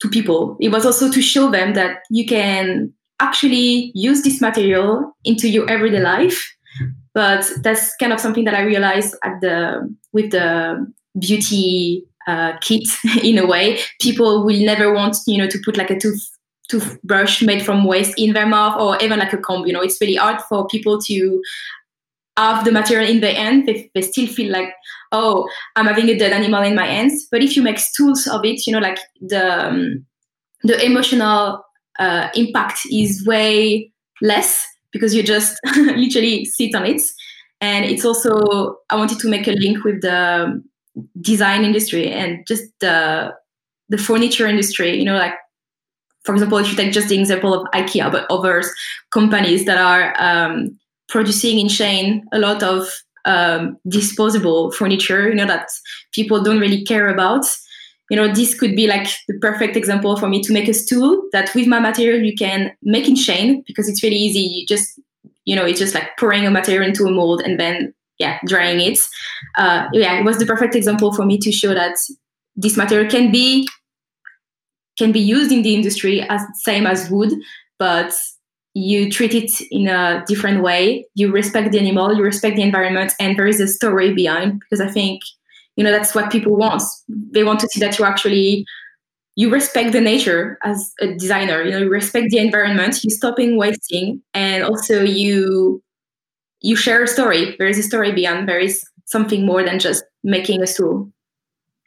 to 0.00 0.08
people. 0.08 0.56
It 0.60 0.70
was 0.70 0.84
also 0.84 1.10
to 1.10 1.22
show 1.22 1.50
them 1.50 1.74
that 1.74 2.00
you 2.10 2.26
can 2.26 2.92
actually 3.20 3.92
use 3.94 4.22
this 4.22 4.40
material 4.40 5.16
into 5.24 5.48
your 5.48 5.68
everyday 5.70 6.00
life. 6.00 6.52
But 7.14 7.50
that's 7.62 7.96
kind 7.96 8.12
of 8.12 8.20
something 8.20 8.44
that 8.44 8.54
I 8.54 8.60
realized 8.60 9.16
at 9.24 9.40
the 9.40 9.94
with 10.12 10.32
the 10.32 10.92
beauty 11.18 12.04
uh, 12.26 12.52
kit 12.60 12.86
in 13.22 13.38
a 13.38 13.46
way. 13.46 13.80
People 14.00 14.44
will 14.44 14.62
never 14.64 14.92
want, 14.92 15.16
you 15.26 15.38
know, 15.38 15.48
to 15.48 15.58
put 15.64 15.76
like 15.76 15.90
a 15.90 15.98
tooth 15.98 16.30
toothbrush 16.68 17.42
made 17.42 17.64
from 17.64 17.84
waste 17.84 18.18
in 18.18 18.32
their 18.32 18.46
mouth 18.46 18.78
or 18.80 18.98
even 19.02 19.20
like 19.20 19.32
a 19.32 19.38
comb. 19.38 19.66
You 19.66 19.72
know, 19.72 19.80
it's 19.80 20.00
really 20.00 20.16
hard 20.16 20.40
for 20.42 20.66
people 20.66 21.00
to 21.02 21.42
have 22.36 22.64
the 22.64 22.72
material 22.72 23.08
in 23.08 23.20
the 23.20 23.30
end. 23.30 23.66
They, 23.66 23.90
they 23.94 24.02
still 24.02 24.26
feel 24.26 24.52
like, 24.52 24.68
oh, 25.12 25.48
I'm 25.74 25.86
having 25.86 26.08
a 26.08 26.18
dead 26.18 26.32
animal 26.32 26.62
in 26.62 26.74
my 26.74 26.86
hands. 26.86 27.26
But 27.30 27.42
if 27.42 27.56
you 27.56 27.62
make 27.62 27.78
tools 27.96 28.26
of 28.26 28.44
it, 28.44 28.66
you 28.66 28.72
know, 28.72 28.78
like 28.78 28.98
the 29.20 29.66
um, 29.66 30.06
the 30.62 30.84
emotional 30.84 31.64
uh, 31.98 32.28
impact 32.34 32.80
is 32.90 33.24
way 33.26 33.92
less 34.20 34.66
because 34.92 35.14
you 35.14 35.22
just 35.22 35.58
literally 35.76 36.44
sit 36.44 36.74
on 36.74 36.86
it. 36.86 37.02
And 37.60 37.84
it's 37.84 38.04
also 38.04 38.76
I 38.90 38.96
wanted 38.96 39.18
to 39.20 39.28
make 39.28 39.48
a 39.48 39.52
link 39.52 39.84
with 39.84 40.02
the 40.02 40.62
design 41.20 41.64
industry 41.64 42.10
and 42.10 42.46
just 42.46 42.64
the 42.80 43.34
the 43.88 43.98
furniture 43.98 44.46
industry. 44.46 44.96
You 44.96 45.04
know, 45.04 45.16
like 45.16 45.34
for 46.24 46.34
example, 46.34 46.58
if 46.58 46.70
you 46.70 46.76
take 46.76 46.92
just 46.92 47.08
the 47.08 47.18
example 47.18 47.54
of 47.54 47.66
IKEA, 47.72 48.10
but 48.10 48.30
others 48.30 48.70
companies 49.10 49.64
that 49.64 49.78
are 49.78 50.14
um, 50.18 50.78
producing 51.08 51.58
in 51.58 51.68
chain 51.68 52.24
a 52.32 52.38
lot 52.38 52.62
of 52.62 52.88
um, 53.24 53.76
disposable 53.88 54.70
furniture, 54.70 55.28
you 55.28 55.34
know, 55.34 55.46
that 55.46 55.68
people 56.12 56.42
don't 56.42 56.60
really 56.60 56.84
care 56.84 57.08
about. 57.08 57.44
You 58.08 58.16
know, 58.16 58.32
this 58.32 58.58
could 58.58 58.76
be 58.76 58.86
like 58.86 59.08
the 59.26 59.38
perfect 59.40 59.76
example 59.76 60.16
for 60.16 60.28
me 60.28 60.40
to 60.42 60.52
make 60.52 60.68
a 60.68 60.74
stool 60.74 61.20
that 61.32 61.52
with 61.54 61.66
my 61.66 61.80
material 61.80 62.22
you 62.22 62.36
can 62.36 62.72
make 62.82 63.08
in 63.08 63.16
chain 63.16 63.64
because 63.66 63.88
it's 63.88 64.02
really 64.02 64.16
easy. 64.16 64.40
You 64.40 64.66
just, 64.66 65.00
you 65.44 65.56
know, 65.56 65.64
it's 65.64 65.80
just 65.80 65.94
like 65.94 66.16
pouring 66.16 66.46
a 66.46 66.50
material 66.50 66.88
into 66.88 67.04
a 67.04 67.10
mold 67.10 67.42
and 67.44 67.58
then, 67.58 67.92
yeah, 68.18 68.38
drying 68.46 68.80
it. 68.80 68.98
Uh, 69.58 69.88
yeah, 69.92 70.20
it 70.20 70.24
was 70.24 70.38
the 70.38 70.46
perfect 70.46 70.76
example 70.76 71.12
for 71.12 71.26
me 71.26 71.36
to 71.38 71.50
show 71.50 71.74
that 71.74 71.96
this 72.54 72.76
material 72.76 73.10
can 73.10 73.32
be 73.32 73.68
can 74.96 75.12
be 75.12 75.20
used 75.20 75.52
in 75.52 75.62
the 75.62 75.74
industry 75.74 76.22
as 76.22 76.40
same 76.54 76.86
as 76.86 77.10
wood, 77.10 77.32
but 77.78 78.14
you 78.76 79.10
treat 79.10 79.32
it 79.32 79.50
in 79.70 79.88
a 79.88 80.22
different 80.26 80.62
way. 80.62 81.06
You 81.14 81.32
respect 81.32 81.72
the 81.72 81.78
animal, 81.78 82.14
you 82.14 82.22
respect 82.22 82.56
the 82.56 82.62
environment, 82.62 83.14
and 83.18 83.34
there 83.34 83.46
is 83.46 83.58
a 83.58 83.66
story 83.66 84.12
behind. 84.12 84.60
Because 84.60 84.82
I 84.82 84.92
think 84.92 85.22
you 85.76 85.82
know 85.82 85.90
that's 85.90 86.14
what 86.14 86.30
people 86.30 86.54
want. 86.56 86.82
They 87.08 87.42
want 87.42 87.60
to 87.60 87.68
see 87.68 87.80
that 87.80 87.98
you 87.98 88.04
actually 88.04 88.66
you 89.34 89.48
respect 89.48 89.92
the 89.92 90.02
nature 90.02 90.58
as 90.62 90.92
a 91.00 91.14
designer. 91.14 91.62
You 91.62 91.70
know, 91.70 91.78
you 91.78 91.88
respect 91.88 92.28
the 92.28 92.36
environment. 92.36 93.02
You 93.02 93.08
stopping 93.08 93.56
wasting, 93.56 94.22
and 94.34 94.62
also 94.62 95.02
you 95.02 95.82
you 96.60 96.76
share 96.76 97.02
a 97.02 97.08
story. 97.08 97.56
There 97.58 97.68
is 97.68 97.78
a 97.78 97.82
story 97.82 98.12
behind. 98.12 98.46
There 98.46 98.60
is 98.60 98.84
something 99.06 99.46
more 99.46 99.64
than 99.64 99.78
just 99.78 100.04
making 100.22 100.60
a 100.62 100.66
tool. 100.66 101.10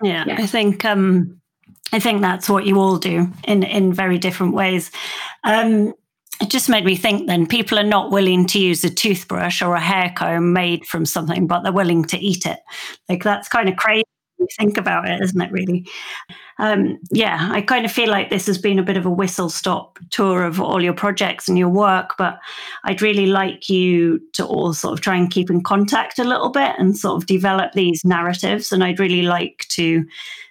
Yeah, 0.01 0.23
yeah. 0.25 0.37
I 0.39 0.47
think 0.47 0.85
um, 0.85 1.39
I 1.93 1.99
think 1.99 2.21
that's 2.21 2.49
what 2.49 2.65
you 2.65 2.79
all 2.79 2.97
do 2.97 3.31
in 3.43 3.61
in 3.61 3.93
very 3.93 4.17
different 4.17 4.55
ways. 4.55 4.89
Um, 5.43 5.93
it 6.41 6.49
just 6.49 6.69
made 6.69 6.85
me 6.85 6.95
think 6.95 7.27
then 7.27 7.45
people 7.45 7.77
are 7.77 7.83
not 7.83 8.11
willing 8.11 8.45
to 8.47 8.59
use 8.59 8.83
a 8.83 8.89
toothbrush 8.89 9.61
or 9.61 9.75
a 9.75 9.79
hair 9.79 10.13
comb 10.15 10.53
made 10.53 10.85
from 10.85 11.05
something, 11.05 11.47
but 11.47 11.61
they're 11.61 11.71
willing 11.71 12.05
to 12.05 12.17
eat 12.17 12.45
it. 12.45 12.59
Like 13.09 13.23
that's 13.23 13.49
kind 13.49 13.69
of 13.69 13.75
crazy 13.75 14.03
think 14.57 14.77
about 14.77 15.07
it, 15.07 15.21
isn't 15.21 15.41
it, 15.41 15.51
really? 15.51 15.85
Um, 16.59 16.97
yeah, 17.11 17.49
I 17.51 17.61
kind 17.61 17.85
of 17.85 17.91
feel 17.91 18.09
like 18.09 18.29
this 18.29 18.47
has 18.47 18.57
been 18.57 18.79
a 18.79 18.83
bit 18.83 18.97
of 18.97 19.05
a 19.05 19.09
whistle 19.09 19.49
stop 19.49 19.99
tour 20.09 20.43
of 20.43 20.59
all 20.59 20.81
your 20.81 20.93
projects 20.93 21.47
and 21.47 21.57
your 21.57 21.69
work, 21.69 22.15
but 22.17 22.39
I'd 22.83 23.01
really 23.01 23.27
like 23.27 23.69
you 23.69 24.19
to 24.33 24.45
all 24.45 24.73
sort 24.73 24.93
of 24.93 25.01
try 25.01 25.15
and 25.15 25.31
keep 25.31 25.49
in 25.49 25.61
contact 25.61 26.19
a 26.19 26.23
little 26.23 26.49
bit 26.49 26.75
and 26.77 26.97
sort 26.97 27.17
of 27.17 27.27
develop 27.27 27.73
these 27.73 28.03
narratives. 28.03 28.71
And 28.71 28.83
I'd 28.83 28.99
really 28.99 29.23
like 29.23 29.65
to 29.71 30.05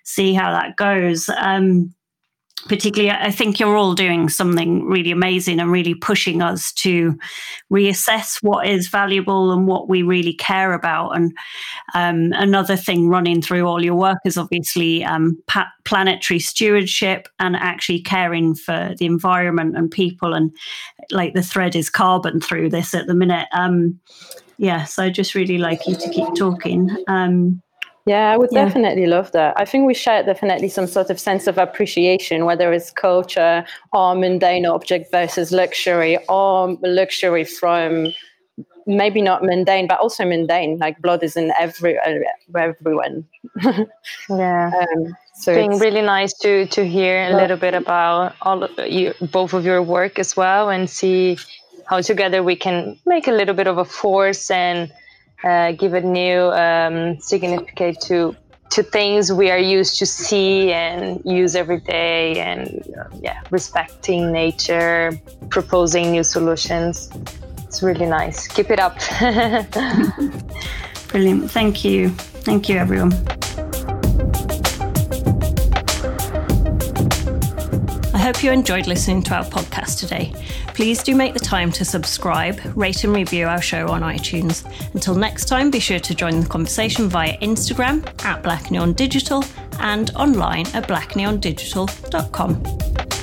see 0.05 0.33
how 0.35 0.51
that 0.53 0.77
goes. 0.77 1.29
Um, 1.37 1.95
particularly 2.67 3.11
i 3.11 3.31
think 3.31 3.61
you're 3.61 3.77
all 3.77 3.95
doing 3.95 4.29
something 4.29 4.85
really 4.85 5.11
amazing 5.11 5.61
and 5.61 5.71
really 5.71 5.95
pushing 5.95 6.43
us 6.43 6.73
to 6.73 7.17
reassess 7.71 8.39
what 8.43 8.67
is 8.67 8.89
valuable 8.89 9.53
and 9.53 9.67
what 9.67 9.89
we 9.89 10.03
really 10.03 10.33
care 10.33 10.73
about. 10.73 11.11
And 11.11 11.37
um, 11.95 12.33
another 12.33 12.77
thing 12.77 13.09
running 13.09 13.43
through 13.43 13.67
all 13.67 13.85
your 13.85 13.95
work 13.95 14.19
is 14.25 14.39
obviously 14.39 15.05
um, 15.05 15.41
pa- 15.47 15.71
planetary 15.85 16.41
stewardship 16.41 17.29
and 17.39 17.57
actually 17.57 18.01
caring 18.01 18.55
for 18.55 18.95
the 18.99 19.07
environment 19.07 19.77
and 19.77 19.91
people 19.91 20.35
and 20.35 20.55
like 21.11 21.35
the 21.35 21.43
thread 21.43 21.77
is 21.77 21.91
carbon 21.91 22.41
through 22.41 22.71
this 22.71 22.95
at 22.95 23.07
the 23.07 23.15
minute. 23.15 23.49
Um, 23.53 23.99
yeah 24.61 24.83
so 24.83 25.05
i 25.05 25.09
just 25.09 25.37
really 25.37 25.57
like 25.57 25.87
you 25.87 25.95
to 25.95 26.11
keep 26.11 26.35
talking. 26.35 26.91
Um, 27.07 27.63
yeah, 28.09 28.33
I 28.33 28.37
would 28.37 28.51
yeah. 28.53 28.65
definitely 28.65 29.07
love 29.07 29.33
that. 29.33 29.55
I 29.57 29.65
think 29.65 29.87
we 29.87 29.95
share 29.95 30.23
definitely 30.23 30.69
some 30.69 30.87
sort 30.87 31.11
of 31.11 31.21
sense 31.21 31.47
of 31.47 31.59
appreciation, 31.59 32.45
whether 32.45 32.73
it's 32.73 32.91
culture 32.91 33.65
or 33.93 34.15
mundane 34.15 34.67
object 34.67 35.11
versus 35.11 35.53
luxury, 35.53 36.19
or 36.29 36.77
luxury 36.83 37.45
from 37.45 38.09
maybe 38.87 39.21
not 39.21 39.45
mundane, 39.45 39.87
but 39.87 40.01
also 40.01 40.25
mundane. 40.25 40.79
Like 40.79 41.01
blood 41.01 41.23
is 41.23 41.37
in 41.37 41.53
every 41.61 41.99
uh, 41.99 42.15
everyone. 42.57 43.27
yeah. 44.31 44.71
Um, 44.81 45.17
so 45.35 45.53
it's 45.53 45.69
been 45.69 45.79
really 45.79 46.03
nice 46.03 46.33
to 46.39 46.67
to 46.67 46.87
hear 46.87 47.29
a 47.29 47.37
little 47.37 47.59
bit 47.59 47.75
about 47.75 48.35
all 48.43 48.65
of 48.65 48.71
you, 48.79 49.15
both 49.31 49.53
of 49.53 49.65
your 49.65 49.83
work 49.83 50.19
as 50.19 50.37
well, 50.37 50.71
and 50.71 50.89
see 50.89 51.39
how 51.87 52.01
together 52.01 52.43
we 52.43 52.57
can 52.57 52.99
make 53.07 53.29
a 53.29 53.33
little 53.33 53.55
bit 53.55 53.67
of 53.67 53.79
a 53.79 53.85
force 53.85 54.51
and 54.51 54.93
uh, 55.45 55.73
give 55.73 55.95
a 55.95 56.01
new 56.01 56.51
um, 56.51 57.19
significance 57.21 58.07
to 58.07 58.37
to 58.71 58.83
things 58.83 59.33
we 59.33 59.51
are 59.51 59.59
used 59.59 59.99
to 59.99 60.05
see 60.05 60.71
and 60.73 61.23
use 61.25 61.57
every 61.57 61.81
day 61.81 62.39
and 62.39 62.85
uh, 62.99 63.05
yeah 63.21 63.41
respecting 63.51 64.31
nature 64.33 65.19
proposing 65.49 66.13
new 66.13 66.23
solutions. 66.23 67.11
It's 67.65 67.83
really 67.83 68.07
nice. 68.07 68.49
Keep 68.49 68.71
it 68.71 68.81
up. 68.81 68.99
Brilliant. 71.09 71.51
Thank 71.51 71.85
you. 71.85 72.11
Thank 72.45 72.69
you 72.69 72.77
everyone. 72.77 73.13
I 78.15 78.19
hope 78.19 78.43
you 78.43 78.51
enjoyed 78.51 78.87
listening 78.87 79.23
to 79.25 79.35
our 79.37 79.45
podcast 79.45 80.01
today. 80.01 80.33
Please 80.79 81.03
do 81.03 81.17
make 81.17 81.35
the 81.35 81.41
time 81.41 81.73
to 81.73 81.85
subscribe, 81.85 82.61
rate, 82.77 83.03
and 83.03 83.13
review 83.13 83.49
our 83.49 83.61
show 83.61 83.89
on 83.89 84.03
iTunes. 84.03 84.65
Until 84.95 85.17
next 85.17 85.47
time, 85.47 85.73
be 85.73 85.81
sure 85.81 85.99
to 85.99 86.15
join 86.15 86.39
the 86.39 86.47
conversation 86.47 87.09
via 87.09 87.37
Instagram 87.39 88.07
at 88.25 88.45
Black 88.45 88.71
Neon 88.71 88.93
Digital 88.93 89.45
and 89.81 90.13
online 90.15 90.69
at 90.75 90.87
blackneondigital.com. 90.87 93.18